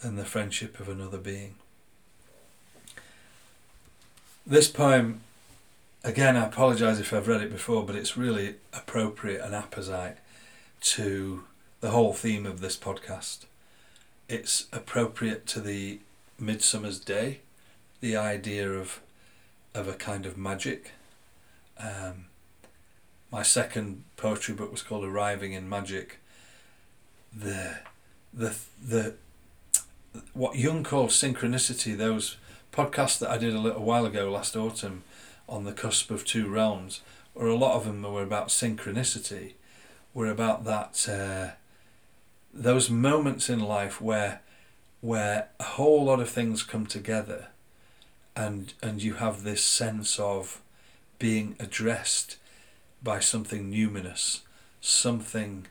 [0.00, 1.54] than the friendship of another being?
[4.46, 5.22] This poem
[6.06, 10.18] again, I apologise if I've read it before, but it's really appropriate and apposite
[10.80, 11.44] to
[11.86, 13.44] the whole theme of this podcast.
[14.28, 16.00] It's appropriate to the
[16.36, 17.42] Midsummer's Day,
[18.00, 19.00] the idea of
[19.72, 20.90] of a kind of magic.
[21.78, 22.24] Um,
[23.30, 26.18] my second poetry book was called Arriving in Magic.
[27.32, 27.78] The
[28.34, 29.14] the the
[30.32, 32.36] what Jung called synchronicity, those
[32.72, 35.04] podcasts that I did a little while ago last autumn
[35.48, 37.00] on the cusp of two realms,
[37.32, 39.52] or a lot of them were about synchronicity,
[40.14, 41.54] were about that uh,
[42.62, 44.40] those moments in life where
[45.00, 47.48] where a whole lot of things come together,
[48.34, 50.60] and and you have this sense of
[51.18, 52.36] being addressed
[53.02, 54.40] by something numinous,
[54.80, 55.66] something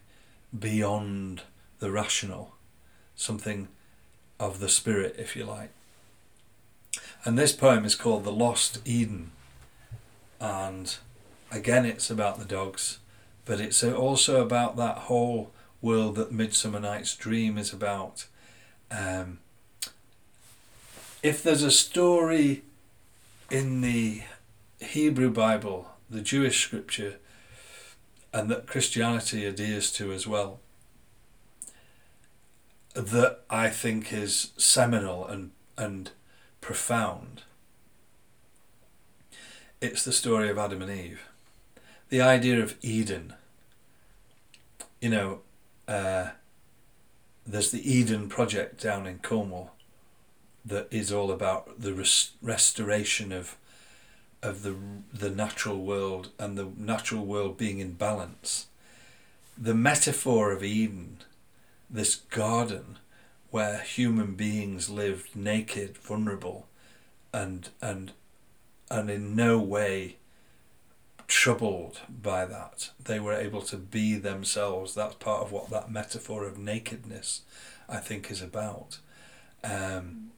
[0.58, 1.42] beyond
[1.80, 2.56] the rational,
[3.16, 3.68] something
[4.40, 5.72] of the spirit, if you like.
[7.26, 9.32] And this poem is called The Lost Eden
[10.40, 10.98] and
[11.52, 13.00] again it's about the dogs
[13.46, 15.52] but it's also about that whole
[15.86, 18.26] world that midsummer night's dream is about
[18.90, 19.38] um,
[21.22, 22.64] if there's a story
[23.50, 24.22] in the
[24.80, 27.16] Hebrew Bible, the Jewish scripture,
[28.34, 30.60] and that Christianity adheres to as well,
[32.94, 36.12] that I think is seminal and, and
[36.62, 37.44] profound,
[39.82, 41.28] it's the story of Adam and Eve.
[42.10, 43.34] The idea of Eden.
[45.02, 45.40] You know,
[45.88, 46.30] uh,
[47.46, 49.74] there's the Eden Project down in Cornwall
[50.66, 53.56] that is all about the res- restoration of
[54.42, 54.76] of the
[55.14, 58.68] the natural world and the natural world being in balance.
[59.58, 61.18] The metaphor of Eden,
[61.90, 62.98] this garden
[63.52, 66.68] where human beings lived naked, vulnerable,
[67.34, 68.12] and and
[68.90, 70.18] and in no way
[71.28, 72.92] troubled by that.
[73.04, 74.94] They were able to be themselves.
[74.94, 77.42] That's part of what that metaphor of nakedness,
[77.90, 79.00] I think, is about.
[79.64, 80.32] Um,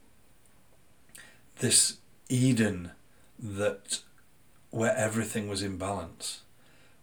[1.59, 1.97] this
[2.29, 2.91] Eden
[3.39, 4.01] that
[4.69, 6.41] where everything was in balance,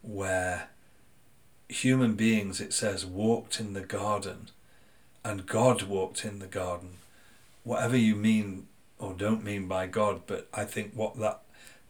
[0.02, 0.68] where
[1.68, 4.50] human beings, it says, walked in the garden
[5.24, 6.98] and God walked in the garden.
[7.62, 8.66] Whatever you mean
[8.98, 11.40] or don't mean by God, but I think what that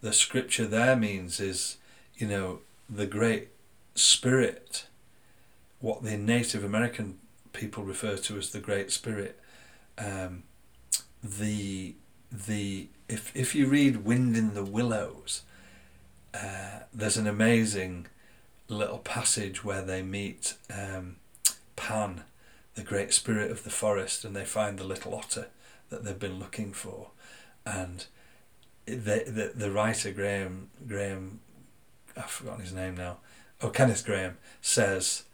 [0.01, 1.79] the scripture there means is,
[2.17, 3.49] you know, the great
[3.95, 4.87] spirit,
[5.81, 7.19] what the Native American
[7.53, 9.41] people refer to as the great spirit.
[9.97, 10.43] Um,
[11.23, 11.95] the
[12.31, 15.43] the if if you read Wind in the Willows,
[16.35, 18.07] uh, there's an amazing
[18.69, 21.17] little passage where they meet um,
[21.77, 22.25] Pan,
[22.75, 25.49] the great spirit of the forest, and they find the little otter
[25.91, 27.11] that they've been looking for,
[27.65, 28.07] and
[28.87, 31.39] the the, the writer Grahame Grahame,
[32.17, 33.19] I've forgotten his name now,
[33.61, 35.25] oh Kenneth Grahame says,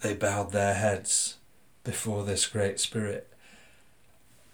[0.00, 1.36] they bowed their heads
[1.84, 3.28] before this great spirit.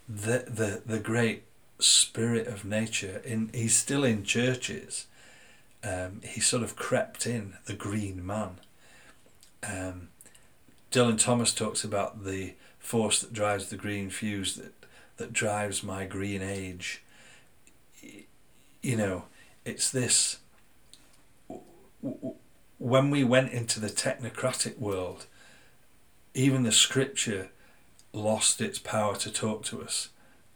[0.08, 1.44] The the the great
[1.78, 5.06] spirit of nature in he's still in churches.
[5.84, 8.58] Um, he sort of crept in the green man.
[9.62, 10.08] Um,
[10.90, 14.72] Dylan Thomas talks about the force that drives the green fuse that
[15.18, 17.02] that drives my green age.
[18.82, 19.24] You know
[19.64, 20.38] it's this
[22.78, 25.26] when we went into the technocratic world
[26.38, 27.48] even the scripture
[28.12, 30.10] lost its power to talk to us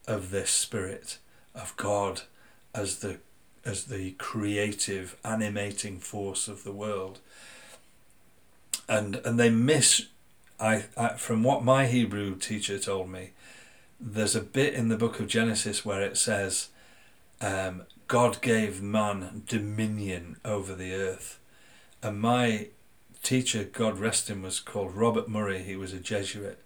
[0.07, 1.19] of this spirit
[1.55, 2.23] of God
[2.75, 3.19] as the
[3.65, 7.21] as the creative animating force of the world.
[8.89, 10.07] And and they miss
[10.59, 13.31] I, I from what my Hebrew teacher told me
[14.01, 16.69] there's a bit in the book of Genesis where it says
[17.41, 21.39] um, God gave man dominion over the earth.
[22.03, 22.67] And my
[23.23, 25.63] teacher God rest him was called Robert Murray.
[25.63, 26.63] He was a Jesuit.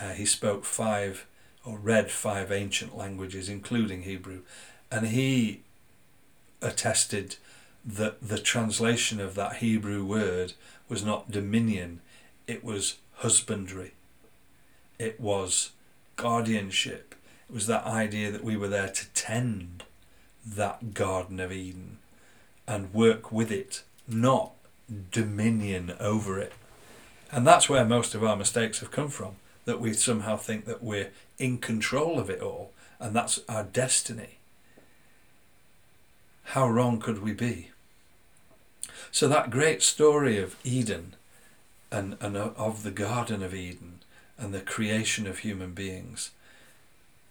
[0.00, 1.26] Uh, he spoke five
[1.62, 4.40] or read five ancient languages, including Hebrew,
[4.90, 5.60] and he
[6.62, 7.36] attested
[7.84, 10.54] that the translation of that Hebrew word
[10.88, 12.00] was not dominion,
[12.46, 13.92] it was husbandry,
[14.98, 15.72] it was
[16.16, 17.14] guardianship,
[17.46, 19.84] it was that idea that we were there to tend
[20.54, 21.98] that Garden of Eden
[22.66, 24.52] and work with it, not
[25.10, 26.52] dominion over it.
[27.30, 30.82] And that's where most of our mistakes have come from that we somehow think that
[30.82, 34.38] we're in control of it all and that's our destiny.
[36.44, 37.70] How wrong could we be?
[39.10, 41.14] So, that great story of Eden
[41.90, 44.00] and, and of the Garden of Eden
[44.36, 46.30] and the creation of human beings,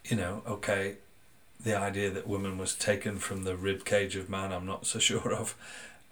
[0.06, 0.96] you know, okay,
[1.60, 5.00] the idea that woman was taken from the rib cage of man, I'm not so
[5.00, 5.56] sure of.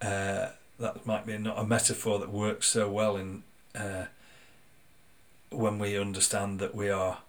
[0.02, 4.06] Uh, that might be not a metaphor that works so well in uh,
[5.50, 7.20] when we understand that we are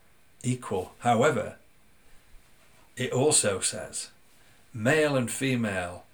[0.43, 0.93] equal.
[1.01, 1.57] However,
[2.97, 4.11] it also says,
[4.73, 6.05] male and female,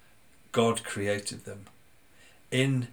[0.51, 1.65] God created them.
[2.51, 2.89] In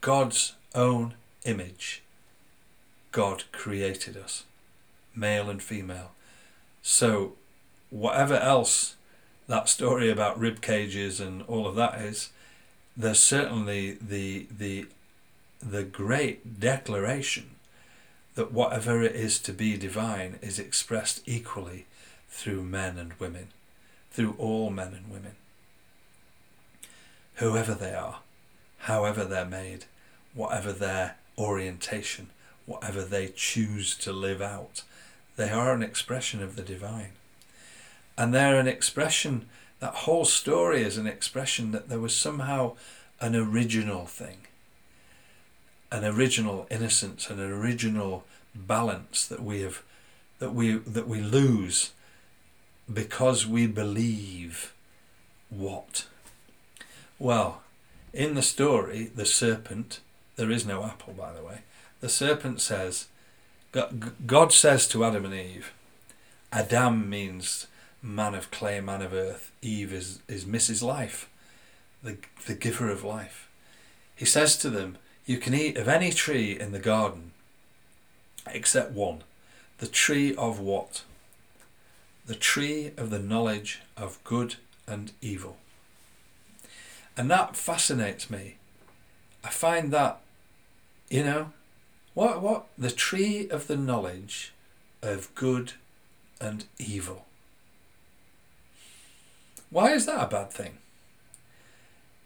[0.00, 1.14] God's own
[1.44, 2.02] image,
[3.10, 4.44] God created us,
[5.14, 6.12] male and female.
[6.82, 7.34] So,
[7.92, 8.96] whatever else
[9.48, 12.30] that story about rib cages and all of that is,
[12.96, 14.86] there's certainly the the
[15.60, 17.50] the great declaration
[18.34, 21.86] that whatever it is to be divine is expressed equally
[22.30, 23.48] through men and women,
[24.10, 25.32] through all men and women.
[27.34, 28.20] Whoever they are,
[28.78, 29.84] however they're made,
[30.34, 32.30] whatever their orientation,
[32.64, 34.82] whatever they choose to live out,
[35.36, 37.12] they are an expression of the divine.
[38.16, 39.46] And they're an expression,
[39.80, 42.76] that whole story is an expression that there was somehow
[43.20, 44.46] an original thing
[45.92, 49.82] an original innocence, an original balance that we have
[50.38, 51.92] that we that we lose
[52.92, 54.72] because we believe
[55.50, 56.06] what?
[57.18, 57.62] Well,
[58.12, 60.00] in the story, the serpent,
[60.36, 61.58] there is no apple, by the way,
[62.00, 63.06] the serpent says,
[64.26, 65.72] God says to Adam and Eve,
[66.50, 67.66] Adam means
[68.02, 69.52] man of clay, man of earth.
[69.62, 70.82] Eve is, is Mrs.
[70.82, 71.30] Life,
[72.02, 73.48] the, the giver of life.
[74.14, 77.32] He says to them, You can eat of any tree in the garden
[78.46, 79.22] except one.
[79.78, 81.02] The tree of what?
[82.26, 85.56] The tree of the knowledge of good and evil.
[87.16, 88.56] And that fascinates me.
[89.44, 90.20] I find that,
[91.10, 91.52] you know,
[92.14, 94.52] what what the tree of the knowledge
[95.02, 95.72] of good
[96.40, 97.26] and evil.
[99.72, 100.76] Why is that a bad thing?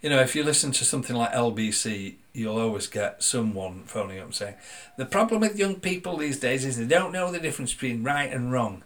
[0.03, 4.25] You know, if you listen to something like LBC, you'll always get someone phoning up
[4.27, 4.55] and saying,
[4.97, 8.31] The problem with young people these days is they don't know the difference between right
[8.31, 8.83] and wrong.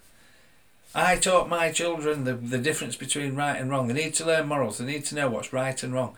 [0.95, 3.89] I taught my children the, the difference between right and wrong.
[3.89, 6.15] They need to learn morals, they need to know what's right and wrong.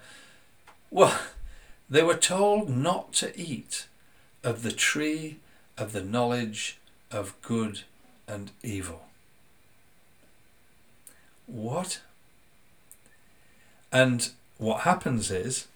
[0.90, 1.16] Well,
[1.88, 3.86] they were told not to eat
[4.42, 5.38] of the tree
[5.78, 6.78] of the knowledge
[7.12, 7.82] of good
[8.26, 9.04] and evil.
[11.46, 12.00] What?
[13.92, 15.68] And what happens is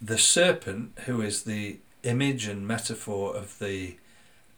[0.00, 3.96] the serpent, who is the image and metaphor of the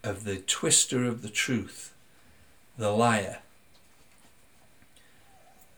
[0.02, 1.94] of the twister of the truth,
[2.76, 3.38] the liar,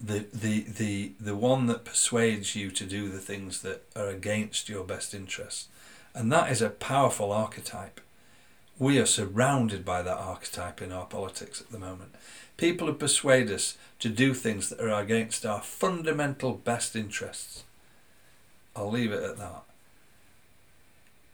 [0.01, 4.69] the, the, the, the one that persuades you to do the things that are against
[4.69, 5.69] your best interests.
[6.15, 8.01] And that is a powerful archetype.
[8.79, 12.15] We are surrounded by that archetype in our politics at the moment.
[12.57, 17.65] People who persuade us to do things that are against our fundamental best interests.
[18.75, 19.63] I'll leave it at that.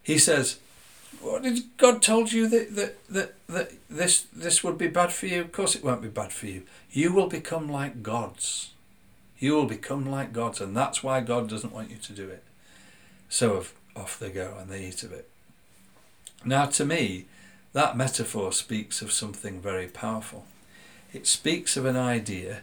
[0.03, 0.59] He says,
[1.21, 5.27] what did God told you that, that, that, that this, this would be bad for
[5.27, 5.41] you?
[5.41, 6.63] Of course it won't be bad for you.
[6.91, 8.71] You will become like gods.
[9.39, 12.45] You will become like gods, and that's why God doesn't want you to do it.
[13.29, 13.65] So,
[13.97, 15.29] off they go and they eat of it.
[16.45, 17.27] Now, to me,
[17.73, 20.45] that metaphor speaks of something very powerful.
[21.13, 22.63] It speaks of an idea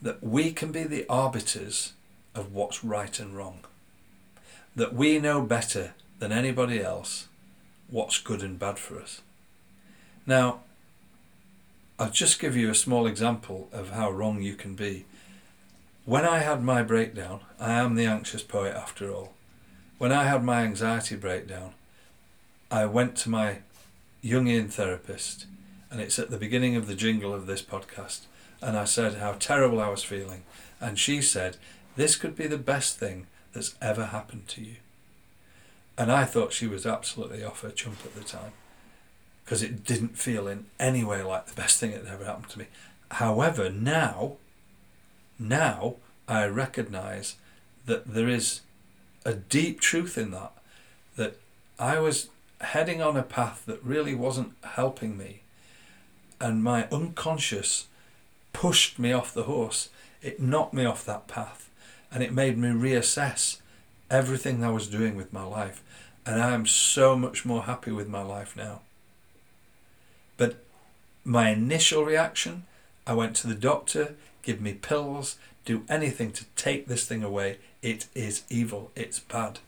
[0.00, 1.92] that we can be the arbiters
[2.34, 3.60] of what's right and wrong,
[4.74, 7.28] that we know better than anybody else
[7.90, 9.22] what's good and bad for us.
[10.26, 10.60] Now,
[11.98, 15.04] I'll just give you a small example of how wrong you can be.
[16.04, 19.34] When I had my breakdown, I am the anxious poet after all.
[19.98, 21.72] When I had my anxiety breakdown,
[22.70, 23.58] I went to my
[24.24, 25.46] Jungian therapist,
[25.90, 28.22] and it's at the beginning of the jingle of this podcast,
[28.60, 30.44] and I said how terrible I was feeling,
[30.80, 31.56] and she said,
[31.96, 34.76] This could be the best thing that's ever happened to you.
[35.96, 38.52] And I thought she was absolutely off her chump at the time
[39.44, 42.58] because it didn't feel in any way like the best thing that ever happened to
[42.58, 42.66] me.
[43.12, 44.36] However, now,
[45.38, 45.96] now
[46.28, 47.36] I recognize
[47.86, 48.60] that there is
[49.24, 50.52] a deep truth in that.
[51.16, 51.40] That
[51.78, 52.28] I was
[52.60, 55.40] heading on a path that really wasn't helping me,
[56.40, 57.86] and my unconscious
[58.52, 59.88] pushed me off the horse.
[60.22, 61.70] It knocked me off that path,
[62.10, 63.60] and it made me reassess
[64.10, 65.82] everything I was doing with my life.
[66.26, 68.80] And I am so much more happy with my life now.
[70.36, 70.64] But
[71.24, 72.64] my initial reaction,
[73.06, 77.58] I went to the doctor, give me pills, do anything to take this thing away.
[77.82, 79.60] It is evil, it's bad.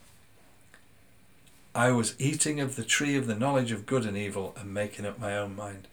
[1.75, 5.07] I was eating of the tree of the knowledge of good and evil and making
[5.07, 5.87] up my own mind.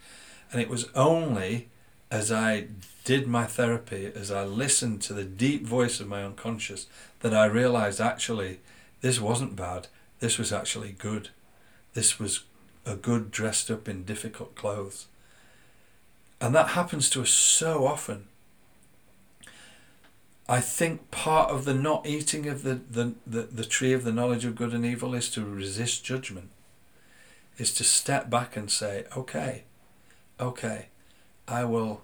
[0.51, 1.69] And it was only
[2.09, 2.67] as I
[3.03, 6.87] did my therapy, as I listened to the deep voice of my unconscious,
[7.19, 8.59] that I realized actually
[9.01, 9.87] this wasn't bad.
[10.19, 11.29] This was actually good.
[11.93, 12.43] This was
[12.85, 15.07] a good dressed up in difficult clothes.
[16.39, 18.27] And that happens to us so often.
[20.49, 24.13] I think part of the not eating of the, the, the, the tree of the
[24.13, 26.49] knowledge of good and evil is to resist judgment,
[27.57, 29.63] is to step back and say, okay,
[30.39, 30.87] okay,
[31.47, 32.01] I will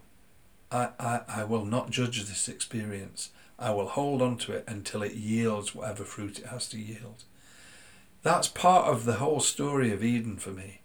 [0.71, 3.29] I, I, I will not judge this experience.
[3.59, 7.23] I will hold on to it until it yields whatever fruit it has to yield.
[8.23, 10.81] That's part of the whole story of Eden for me.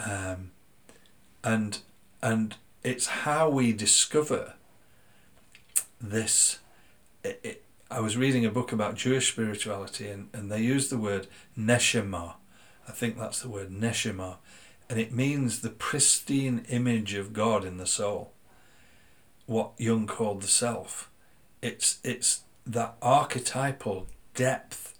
[0.00, 0.52] Um,
[1.44, 1.80] and
[2.22, 4.54] and it's how we discover
[6.00, 6.60] this
[7.24, 10.98] it, it, I was reading a book about Jewish spirituality and, and they use the
[10.98, 11.26] word
[11.58, 12.34] neshama.
[12.86, 14.36] I think that's the word neshama.
[14.90, 18.32] And it means the pristine image of God in the soul.
[19.46, 21.10] What Jung called the self.
[21.60, 24.98] It's it's that archetypal depth,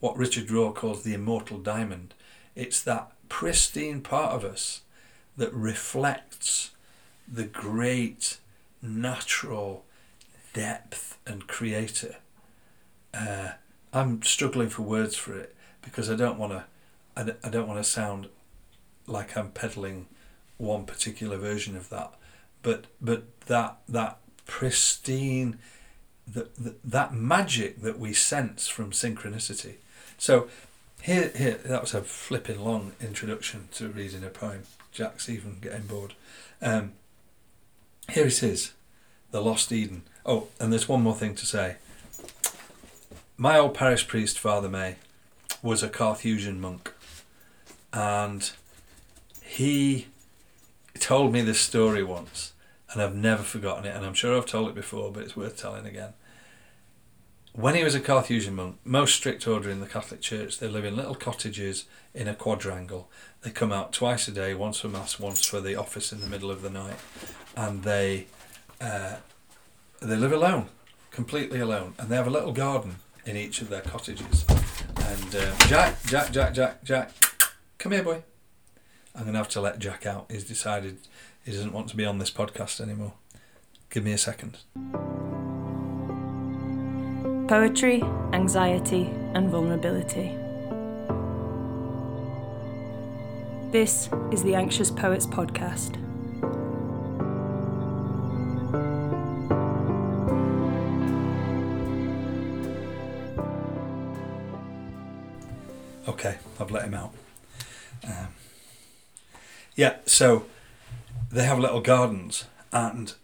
[0.00, 2.14] what Richard Rohr calls the immortal diamond.
[2.54, 4.82] It's that pristine part of us
[5.36, 6.70] that reflects
[7.32, 8.38] the great
[8.80, 9.84] natural
[10.52, 12.16] depth and creator.
[13.12, 13.50] Uh,
[13.92, 16.64] I'm struggling for words for it because I don't want to.
[17.16, 18.28] I I don't want to sound
[19.08, 20.06] like I'm peddling
[20.58, 22.12] one particular version of that,
[22.62, 25.58] but but that that pristine,
[26.26, 26.50] that
[26.84, 29.74] that, magic that we sense from synchronicity.
[30.18, 30.48] So
[31.02, 34.64] here here that was a flipping long introduction to reading a poem.
[34.92, 36.14] Jack's even getting bored.
[36.60, 36.92] Um,
[38.10, 38.72] here it is,
[39.30, 40.02] the Lost Eden.
[40.26, 41.76] Oh, and there's one more thing to say.
[43.36, 44.96] My old parish priest, Father May,
[45.62, 46.92] was a Carthusian monk,
[47.92, 48.50] and
[49.48, 50.08] he
[51.00, 52.52] told me this story once,
[52.92, 55.56] and I've never forgotten it, and I'm sure I've told it before, but it's worth
[55.56, 56.12] telling again.
[57.54, 60.84] When he was a Carthusian monk, most strict order in the Catholic Church, they live
[60.84, 63.08] in little cottages in a quadrangle.
[63.40, 66.26] They come out twice a day, once for mass, once for the office in the
[66.26, 66.98] middle of the night,
[67.56, 68.26] and they
[68.82, 69.16] uh,
[70.00, 70.66] they live alone,
[71.10, 74.44] completely alone, and they have a little garden in each of their cottages.
[74.96, 77.10] And um, Jack, Jack, Jack, Jack, Jack,
[77.78, 78.22] come here, boy.
[79.18, 80.26] I'm going to have to let Jack out.
[80.30, 80.98] He's decided
[81.44, 83.14] he doesn't want to be on this podcast anymore.
[83.90, 84.58] Give me a second.
[87.48, 88.00] Poetry,
[88.32, 90.36] anxiety, and vulnerability.
[93.72, 95.96] This is the Anxious Poets Podcast.
[106.06, 107.12] Okay, I've let him out.
[108.04, 108.28] Um,
[109.78, 110.44] yeah, so
[111.30, 113.14] they have little gardens, and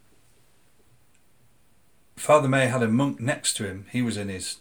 [2.14, 3.86] Father May had a monk next to him.
[3.90, 4.58] He was in his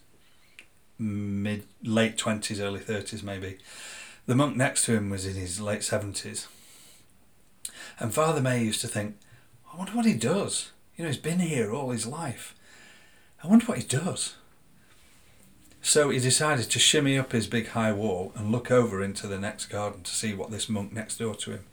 [0.97, 3.59] mid late twenties, early thirties, maybe.
[4.25, 6.47] The monk next to him was in his late seventies,
[7.99, 9.17] and Father May used to think,
[9.71, 12.55] "I wonder what he does." You know, he's been here all his life.
[13.43, 14.33] I wonder what he does.
[15.83, 19.39] So he decided to shimmy up his big high wall and look over into the
[19.39, 21.65] next garden to see what this monk next door to him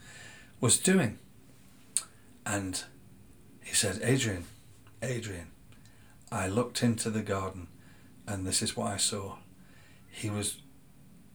[0.61, 1.19] was doing.
[2.45, 2.85] And
[3.63, 4.45] he said, Adrian,
[5.03, 5.49] Adrian,
[6.31, 7.69] I looked into the garden
[8.27, 9.37] and this is what I saw.
[10.09, 10.61] He was,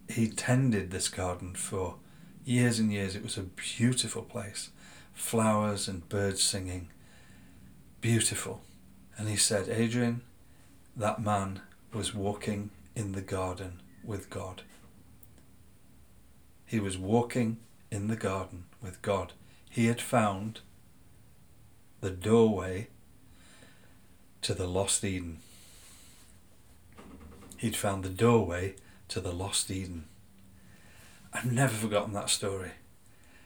[0.10, 1.96] he tended this garden for
[2.44, 3.16] years and years.
[3.16, 4.70] It was a beautiful place.
[5.14, 6.90] Flowers and birds singing.
[8.02, 8.62] Beautiful.
[9.18, 10.22] And he said, Adrian,
[10.96, 11.62] that man
[11.94, 14.62] was walking in the garden with God.
[16.66, 17.58] He was walking
[17.96, 19.32] in the garden with God.
[19.70, 20.60] He had found
[22.02, 22.90] the doorway
[24.42, 25.40] to the lost Eden.
[27.58, 28.76] He'd found the doorway
[29.08, 30.06] to the lost Eden.
[31.34, 32.72] I've never forgotten that story.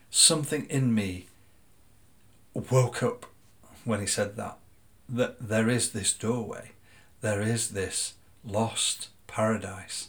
[0.10, 1.28] Something in me
[2.54, 3.28] woke up
[3.86, 4.58] when he said that.
[5.08, 6.72] That there is this doorway,
[7.22, 10.09] there is this lost paradise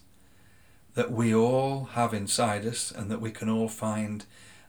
[0.94, 4.24] that we all have inside us and that we can all find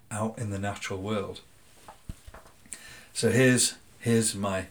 [0.09, 1.41] out in the natural world.
[3.13, 4.67] So here's here's my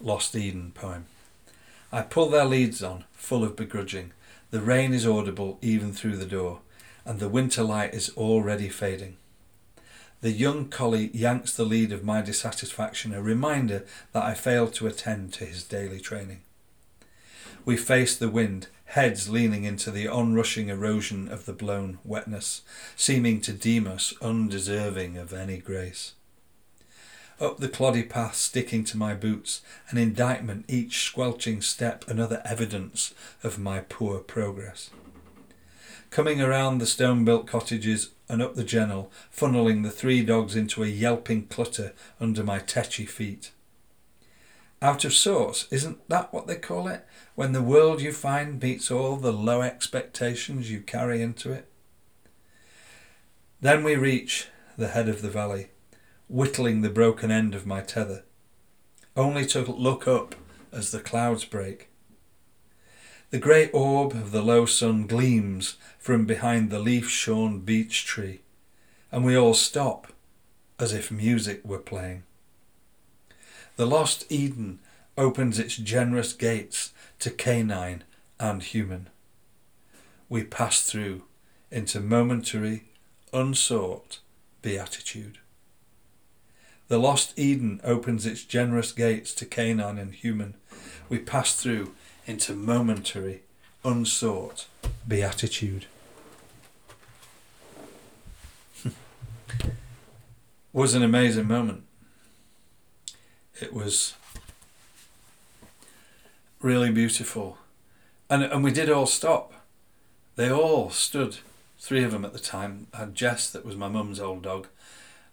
[0.00, 1.06] Lost Eden poem.
[1.92, 4.12] I pull their leads on, full of begrudging.
[4.50, 6.60] The rain is audible even through the door,
[7.04, 9.16] and the winter light is already fading.
[10.22, 14.86] The young collie yanks the lead of my dissatisfaction, a reminder that I failed to
[14.86, 16.42] attend to his daily training.
[17.64, 22.60] We face the wind, heads leaning into the onrushing erosion of the blown wetness,
[22.94, 26.12] seeming to deem us undeserving of any grace.
[27.40, 33.14] Up the cloddy path sticking to my boots, an indictment, each squelching step another evidence
[33.42, 34.90] of my poor progress.
[36.10, 40.84] Coming around the stone built cottages and up the ginnel, funneling the three dogs into
[40.84, 43.52] a yelping clutter under my tetchy feet
[44.82, 45.68] out of sorts.
[45.70, 47.06] Isn't that what they call it?
[47.36, 51.68] When the world you find beats all the low expectations you carry into it?
[53.60, 55.68] Then we reach the head of the valley,
[56.28, 58.24] whittling the broken end of my tether,
[59.16, 60.34] only to look up
[60.72, 61.88] as the clouds break.
[63.30, 68.40] The grey orb of the low sun gleams from behind the leaf shorn beech tree,
[69.12, 70.12] and we all stop
[70.78, 72.24] as if music were playing.
[73.76, 74.80] The lost Eden
[75.16, 78.04] opens its generous gates to canine
[78.38, 79.08] and human.
[80.28, 81.22] We pass through
[81.70, 82.84] into momentary,
[83.32, 84.18] unsought
[84.60, 85.38] beatitude.
[86.88, 90.54] The lost Eden opens its generous gates to canine and human.
[91.08, 91.94] We pass through
[92.26, 93.42] into momentary,
[93.84, 94.66] unsought
[95.08, 95.86] beatitude.
[100.72, 101.84] was an amazing moment
[103.62, 104.14] It was
[106.60, 107.58] really beautiful.
[108.28, 109.52] And, and we did all stop.
[110.34, 111.38] They all stood,
[111.78, 112.88] three of them at the time.
[112.92, 114.66] I had Jess, that was my mum's old dog,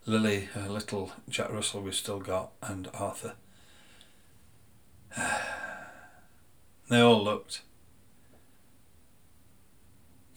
[0.05, 3.33] Lily, her little Jack Russell we've still got, and Arthur.
[6.87, 7.61] They all looked.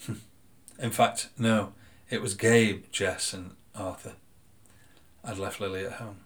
[0.78, 1.72] In fact, no,
[2.11, 4.12] it was Gabe, Jess, and Arthur.
[5.24, 6.18] I'd left Lily at home.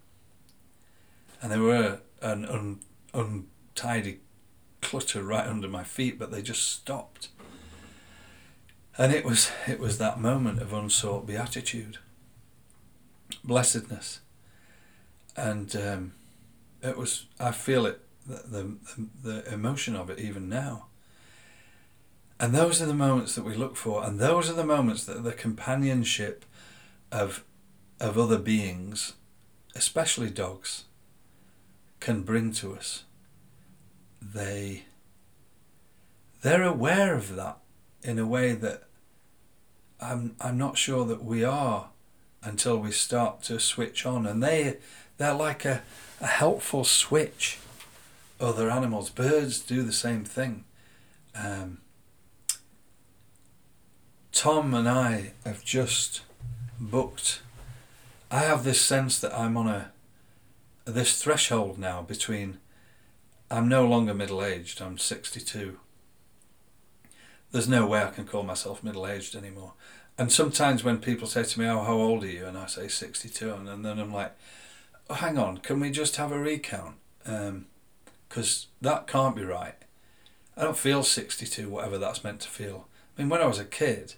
[1.47, 2.81] And there were an un-
[3.15, 4.19] untidy
[4.81, 7.29] clutter right under my feet, but they just stopped.
[8.99, 11.99] And it was it was that moment of unsought beatitude,
[13.45, 14.23] blessedness,
[15.37, 16.15] and um,
[16.83, 18.77] it was I feel it the, the
[19.23, 20.87] the emotion of it even now.
[22.41, 25.23] And those are the moments that we look for, and those are the moments that
[25.23, 26.45] the companionship
[27.13, 27.45] of
[28.01, 29.13] of other beings,
[29.77, 30.87] especially dogs,
[32.01, 33.05] can bring to us.
[34.21, 34.85] They
[36.43, 37.59] they're aware of that
[38.03, 38.85] in a way that
[40.01, 41.89] I'm I'm not sure that we are
[42.43, 44.27] until we start to switch on.
[44.27, 44.77] And they
[45.19, 45.83] they're like a,
[46.21, 47.59] a helpful switch.
[48.39, 50.65] Other animals birds do the same thing.
[51.35, 51.79] Um,
[54.33, 56.21] Tom and I have just
[56.79, 57.41] booked.
[58.31, 59.91] I have this sense that I'm on a
[60.87, 62.59] this threshold now between
[63.51, 65.79] I'm no longer middle aged I'm 62
[67.53, 69.73] there's no way I can call myself middle aged anymore.
[70.19, 72.89] And sometimes when people say to me, "Oh, how old are you?" and I say
[72.89, 74.37] 62, and then I'm like,
[75.09, 79.75] oh, "Hang on, can we just have a recount?" Because um, that can't be right.
[80.57, 82.89] I don't feel 62, whatever that's meant to feel.
[83.17, 84.15] I mean, when I was a kid,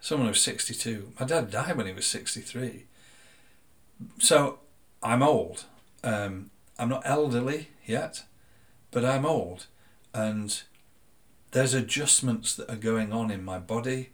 [0.00, 2.86] someone who was 62, my dad died when he was 63.
[4.18, 4.58] So
[5.02, 5.64] I'm old.
[6.04, 8.24] Um, I'm not elderly yet,
[8.90, 9.66] but I'm old,
[10.12, 10.62] and
[11.52, 14.10] there's adjustments that are going on in my body,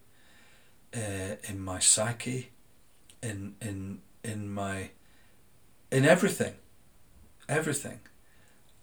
[0.95, 2.51] uh, in my psyche,
[3.23, 4.91] in in in my
[5.91, 6.55] in everything,
[7.49, 8.01] everything,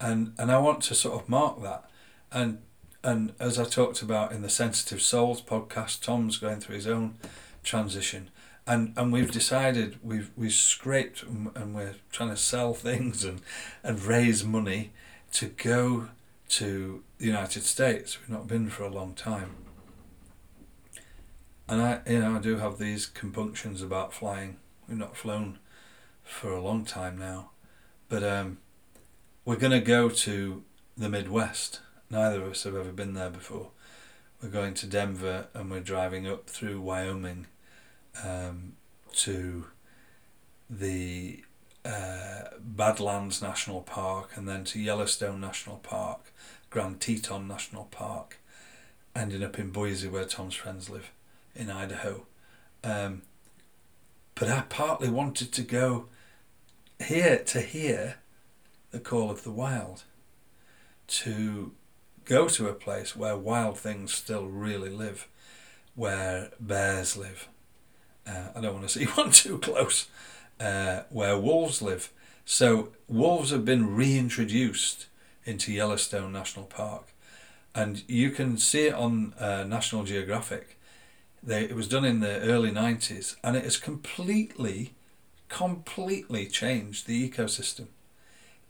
[0.00, 1.88] and and I want to sort of mark that,
[2.32, 2.58] and
[3.04, 7.14] and as I talked about in the Sensitive Souls podcast, Tom's going through his own
[7.62, 8.30] transition,
[8.66, 13.40] and and we've decided we've we've scraped and we're trying to sell things and
[13.82, 14.90] and raise money
[15.32, 16.08] to go
[16.48, 18.18] to the United States.
[18.20, 19.56] We've not been for a long time.
[21.68, 24.58] And I, you know, I do have these compunctions about flying.
[24.88, 25.58] We've not flown
[26.22, 27.50] for a long time now,
[28.08, 28.58] but um,
[29.44, 30.62] we're going to go to
[30.96, 31.80] the Midwest.
[32.08, 33.70] Neither of us have ever been there before.
[34.40, 37.46] We're going to Denver and we're driving up through Wyoming
[38.24, 38.74] um,
[39.14, 39.66] to
[40.68, 41.42] the
[41.84, 46.32] uh, Badlands National Park and then to Yellowstone National Park
[46.70, 48.38] Grand Teton National Park,
[49.14, 51.10] ending up in Boise where Tom's friends live
[51.54, 52.26] in Idaho.
[52.84, 53.22] Um,
[54.34, 56.06] but I partly wanted to go
[56.98, 58.16] here to hear
[58.90, 60.04] the call of the wild,
[61.08, 61.72] to
[62.24, 65.28] go to a place where wild things still really live,
[65.94, 67.48] where bears live.
[68.26, 70.08] Uh, I don't want to see one too close.
[70.58, 72.10] Uh, where wolves live.
[72.44, 75.06] So wolves have been reintroduced
[75.44, 77.12] into Yellowstone National Park,
[77.74, 80.78] and you can see it on uh, National Geographic.
[81.42, 84.94] They, it was done in the early 90s and it has completely,
[85.48, 87.86] completely changed the ecosystem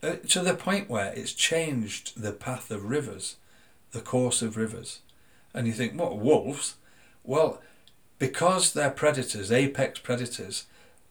[0.03, 3.37] uh, to the point where it's changed the path of rivers,
[3.93, 5.01] the course of rivers.
[5.55, 6.75] And you think, what, wolves?
[7.25, 7.63] Well,
[8.19, 10.65] because they're predators, apex predators,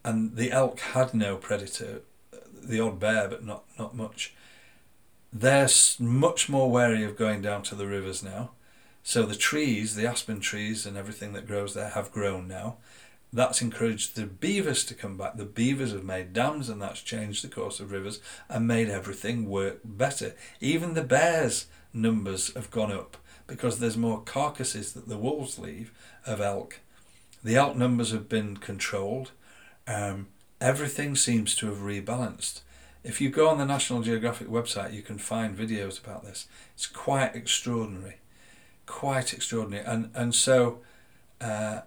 [0.03, 2.01] and the elk had no predator,
[2.63, 4.33] the odd bear, but not, not much,
[5.31, 5.67] they're
[5.99, 8.51] much more wary of going down to the rivers now.
[9.03, 12.77] So the trees, the aspen trees and everything that grows there have grown now.
[13.33, 15.35] That's encouraged the beavers to come back.
[15.35, 19.49] The beavers have made dams and that's changed the course of rivers and made everything
[19.49, 20.33] work better.
[20.61, 25.91] Even the bears' numbers have gone up because there's more carcasses that the wolves leave
[26.25, 26.79] of elk.
[27.45, 29.29] The elk numbers have been controlled.
[29.85, 30.29] Um,
[30.59, 32.61] everything seems to have rebalanced.
[33.03, 36.47] If you go on the National Geographic website, you can find videos about this.
[36.73, 38.15] It's quite extraordinary,
[38.87, 39.85] quite extraordinary.
[39.85, 40.79] And and so,
[41.39, 41.81] uh,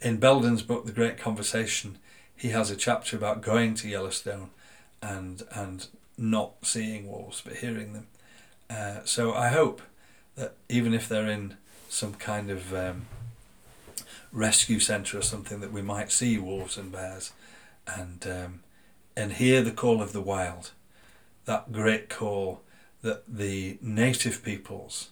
[0.00, 1.98] in Belden's book, The Great Conversation,
[2.36, 4.50] he has a chapter about going to Yellowstone,
[5.02, 8.06] and and not seeing wolves but hearing them.
[8.70, 9.82] Uh, so I hope
[10.36, 11.56] that even if they're in
[11.88, 13.06] some kind of um,
[14.32, 17.32] rescue centre or something, that we might see wolves and bears,
[17.86, 18.60] and um,
[19.16, 20.72] and hear the call of the wild
[21.48, 22.60] that great call
[23.00, 25.08] that the native peoples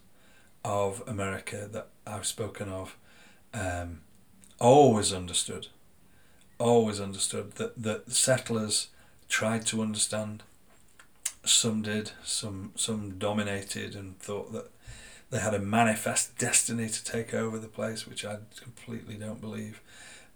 [0.63, 2.95] of America that I've spoken of
[3.55, 4.01] um,
[4.61, 5.69] always understood,
[6.59, 8.89] always understood that, that settlers
[9.31, 10.43] tried to understand.
[11.43, 14.71] Some did, some some dominated and thought that
[15.31, 19.81] they had a manifest destiny to take over the place, which I completely don't believe.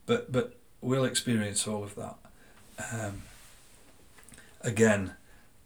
[0.06, 2.16] But but we'll experience all of that.
[2.92, 3.22] Um,
[4.60, 5.12] again,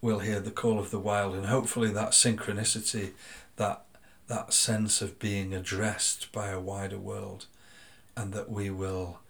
[0.00, 3.12] we'll hear the call of the wild, and hopefully that synchronicity,
[3.56, 3.84] that
[4.26, 7.46] that sense of being addressed by a wider world,
[8.16, 9.20] and that we will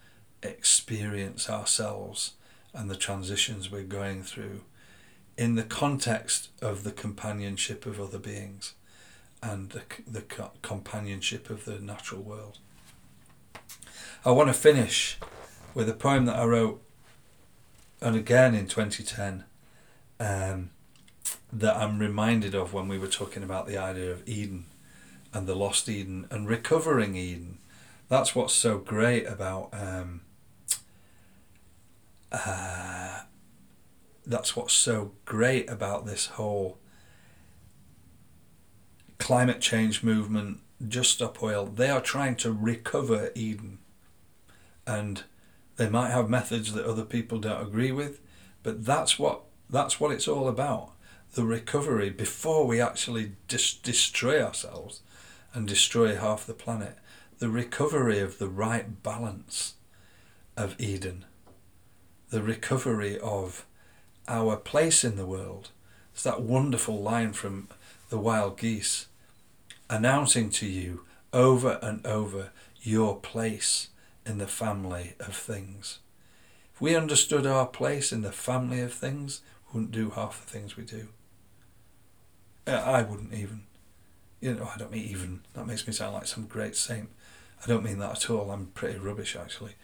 [0.43, 2.33] experience ourselves
[2.73, 4.63] and the transitions we're going through
[5.37, 8.75] in the context of the companionship of other beings
[9.45, 10.23] and the, the
[10.63, 12.59] companionship of the natural world.
[14.25, 15.19] I want to finish
[15.75, 16.83] with a poem that I wrote,
[18.01, 19.45] and again in 2010,
[20.19, 20.71] um,
[21.53, 24.65] that I'm reminded of when we were talking about the idea of Eden
[25.33, 27.59] and the lost Eden and recovering Eden.
[28.09, 29.69] That's what's so great about.
[29.73, 30.23] Um,
[32.33, 33.21] uh,
[34.27, 36.79] that's what's so great about this whole
[39.25, 41.65] climate change movement, Just Stop Oil.
[41.65, 43.79] They are trying to recover Eden.
[44.87, 45.23] And
[45.77, 48.21] they might have methods that other people don't agree with,
[48.63, 50.91] but that's what that's what it's all about.
[51.33, 55.01] The recovery before we actually dis- destroy ourselves
[55.55, 56.99] and destroy half the planet.
[57.39, 59.73] The recovery of the right balance
[60.55, 61.25] of Eden.
[62.29, 63.65] The recovery of
[64.29, 65.71] our place in the world.
[66.13, 67.69] It's that wonderful line from
[68.11, 69.07] the wild geese
[69.89, 73.89] announcing to you over and over your place
[74.27, 75.99] in the family of things.
[76.75, 80.51] If we understood our place in the family of things, we wouldn't do half the
[80.51, 81.09] things we do.
[82.67, 83.65] Uh, I wouldn't even.
[84.41, 85.41] You know, I don't mean even.
[85.55, 87.09] That makes me sound like some great saint.
[87.63, 88.51] I don't mean that at all.
[88.51, 89.75] I'm pretty rubbish actually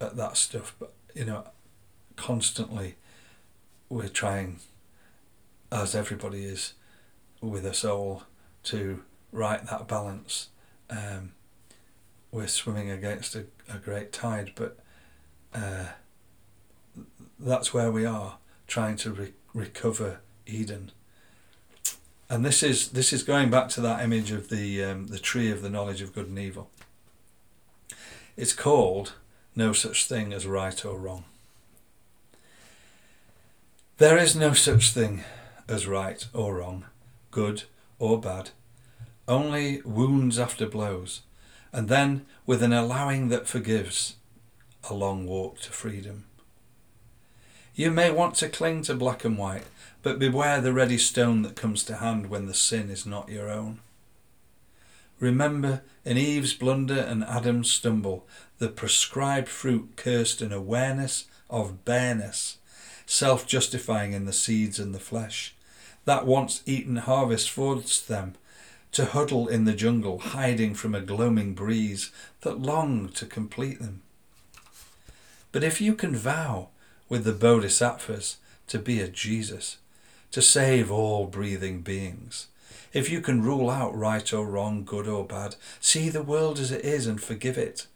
[0.00, 0.74] at that stuff.
[0.78, 1.44] But you know,
[2.16, 2.96] constantly
[3.88, 4.60] we're trying,
[5.70, 6.74] as everybody is,
[7.40, 8.24] with us all,
[8.64, 9.02] to
[9.32, 10.48] right that balance.
[10.90, 11.32] Um,
[12.30, 14.78] we're swimming against a, a great tide, but
[15.54, 15.86] uh,
[17.38, 20.92] that's where we are trying to re- recover Eden.
[22.30, 25.50] And this is this is going back to that image of the um, the tree
[25.50, 26.70] of the knowledge of good and evil.
[28.36, 29.14] It's called
[29.56, 31.24] no such thing as right or wrong.
[33.96, 35.24] There is no such thing
[35.68, 36.84] as right or wrong,
[37.30, 37.64] good
[37.98, 38.50] or bad,
[39.28, 41.20] only wounds after blows,
[41.72, 44.16] and then with an allowing that forgives,
[44.88, 46.24] a long walk to freedom.
[47.74, 49.66] You may want to cling to black and white,
[50.02, 53.48] but beware the ready stone that comes to hand when the sin is not your
[53.48, 53.80] own.
[55.20, 58.26] Remember in Eve's blunder and Adam's stumble,
[58.58, 62.58] the prescribed fruit cursed an awareness of bareness,
[63.06, 65.54] self justifying in the seeds and the flesh.
[66.04, 68.34] That once eaten harvest forced them
[68.92, 72.10] to huddle in the jungle, hiding from a gloaming breeze
[72.40, 74.02] that longed to complete them.
[75.52, 76.68] But if you can vow
[77.08, 78.36] with the bodhisattvas
[78.68, 79.78] to be a Jesus,
[80.30, 82.48] to save all breathing beings,
[82.92, 86.72] if you can rule out right or wrong, good or bad, see the world as
[86.72, 87.86] it is and forgive it,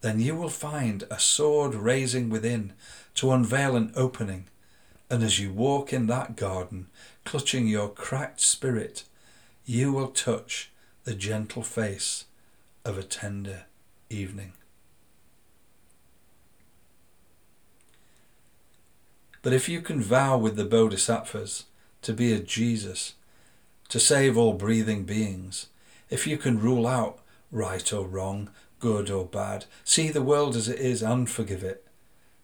[0.00, 2.72] then you will find a sword raising within
[3.14, 4.44] to unveil an opening.
[5.08, 6.88] And as you walk in that garden,
[7.24, 9.04] clutching your cracked spirit,
[9.64, 10.70] you will touch
[11.04, 12.24] the gentle face
[12.84, 13.64] of a tender
[14.10, 14.52] evening.
[19.42, 21.64] But if you can vow with the Bodhisattvas
[22.02, 23.14] to be a Jesus,
[23.88, 25.68] to save all breathing beings,
[26.10, 27.18] if you can rule out
[27.50, 28.50] right or wrong,
[28.80, 31.86] good or bad, see the world as it is and forgive it,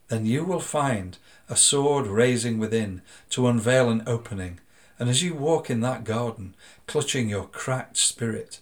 [0.08, 1.18] then you will find
[1.48, 4.58] a sword raising within to unveil an opening
[5.00, 6.54] and as you walk in that garden,
[6.86, 8.60] clutching your cracked spirit,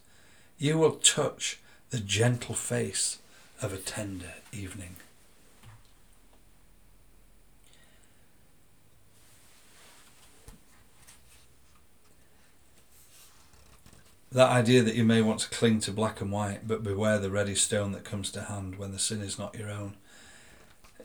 [0.57, 1.59] you will touch
[1.91, 3.19] the gentle face
[3.61, 4.95] of a tender evening.
[14.31, 17.31] That idea that you may want to cling to black and white, but beware the
[17.31, 19.95] ready stone that comes to hand when the sin is not your own.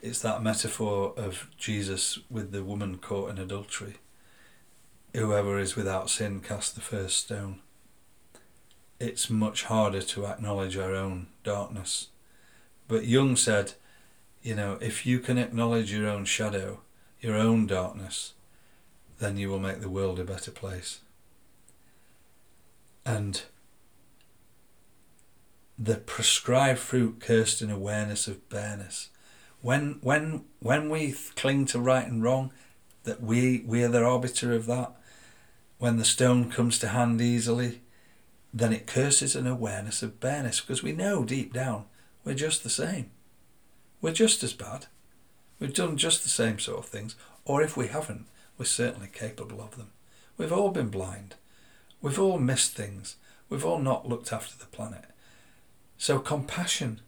[0.00, 3.96] It's that metaphor of Jesus with the woman caught in adultery
[5.14, 7.60] whoever is without sin cast the first stone.
[8.98, 12.08] It's much harder to acknowledge our own darkness.
[12.88, 13.74] But Jung said,
[14.42, 16.80] you know, if you can acknowledge your own shadow,
[17.20, 18.34] your own darkness,
[19.18, 21.00] then you will make the world a better place.
[23.06, 23.42] And
[25.78, 29.10] the prescribed fruit cursed in awareness of bareness.
[29.60, 32.52] When when when we cling to right and wrong,
[33.04, 34.92] that we we are the arbiter of that.
[35.84, 37.82] When the stone comes to hand easily,
[38.54, 41.84] then it curses an awareness of bareness because we know deep down
[42.24, 43.10] we're just the same.
[44.00, 44.86] We're just as bad.
[45.60, 48.24] We've done just the same sort of things, or if we haven't,
[48.56, 49.90] we're certainly capable of them.
[50.38, 51.34] We've all been blind.
[52.00, 53.16] We've all missed things.
[53.50, 55.04] We've all not looked after the planet.
[55.98, 57.02] So compassion.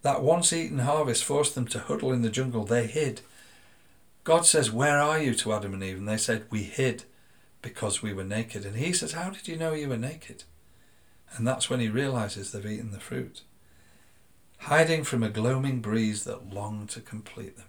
[0.00, 2.64] That once eaten harvest forced them to huddle in the jungle.
[2.64, 3.20] They hid.
[4.24, 5.98] God says, Where are you to Adam and Eve?
[5.98, 7.04] And they said, We hid
[7.62, 8.64] because we were naked.
[8.64, 10.44] And he says, How did you know you were naked?
[11.36, 13.42] And that's when he realizes they've eaten the fruit.
[14.62, 17.66] Hiding from a gloaming breeze that longed to complete them.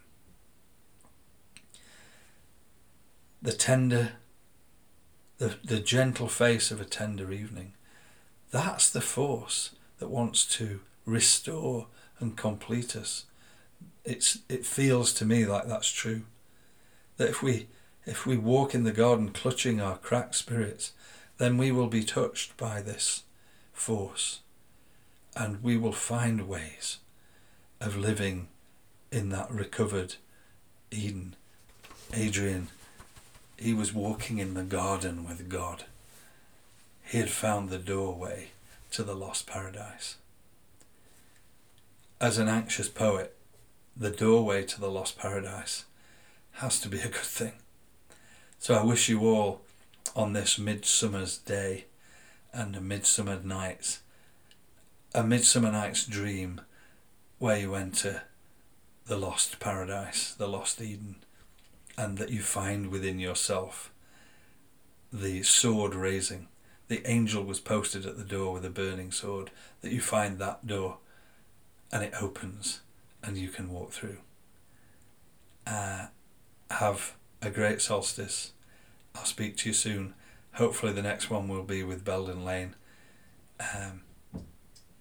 [3.41, 4.13] The tender,
[5.37, 7.73] the, the gentle face of a tender evening.
[8.51, 11.87] That's the force that wants to restore
[12.19, 13.25] and complete us.
[14.03, 16.23] It's, it feels to me like that's true.
[17.17, 17.67] That if we,
[18.05, 20.93] if we walk in the garden clutching our cracked spirits,
[21.37, 23.23] then we will be touched by this
[23.73, 24.39] force
[25.35, 26.97] and we will find ways
[27.79, 28.47] of living
[29.11, 30.15] in that recovered
[30.91, 31.35] Eden.
[32.13, 32.67] Adrian,
[33.57, 35.85] he was walking in the garden with God.
[37.03, 38.49] He had found the doorway
[38.91, 40.15] to the lost paradise.
[42.19, 43.35] As an anxious poet,
[43.95, 45.85] the doorway to the lost paradise
[46.53, 47.53] has to be a good thing.
[48.59, 49.61] So I wish you all
[50.15, 51.85] on this midsummer's day
[52.51, 54.01] and a midsummer night's
[55.15, 56.61] a midsummer night's dream
[57.39, 58.23] where you enter
[59.07, 61.15] the lost paradise, the lost Eden,
[61.97, 63.91] and that you find within yourself
[65.11, 66.47] the sword raising
[66.89, 69.51] the angel was posted at the door with a burning sword,
[69.81, 70.97] that you find that door
[71.91, 72.81] and it opens
[73.23, 74.17] and you can walk through.
[75.65, 76.07] Uh,
[76.71, 78.51] have a great solstice.
[79.15, 80.13] I'll speak to you soon.
[80.53, 82.75] Hopefully, the next one will be with Belden Lane.
[83.59, 84.01] Um,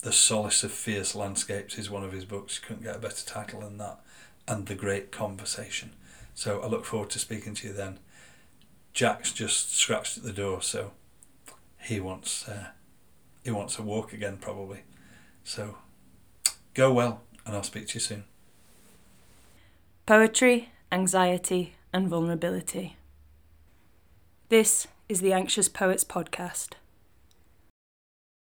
[0.03, 2.59] the Solace of Fierce Landscapes is one of his books.
[2.59, 3.99] You couldn't get a better title than that.
[4.47, 5.93] And The Great Conversation.
[6.35, 7.99] So I look forward to speaking to you then.
[8.93, 10.93] Jack's just scratched at the door, so
[11.81, 12.69] he wants uh,
[13.45, 14.81] he wants a walk again probably.
[15.45, 15.77] So
[16.75, 18.25] go well, and I'll speak to you soon.
[20.07, 22.97] Poetry, anxiety, and vulnerability.
[24.49, 26.73] This is the Anxious Poets Podcast.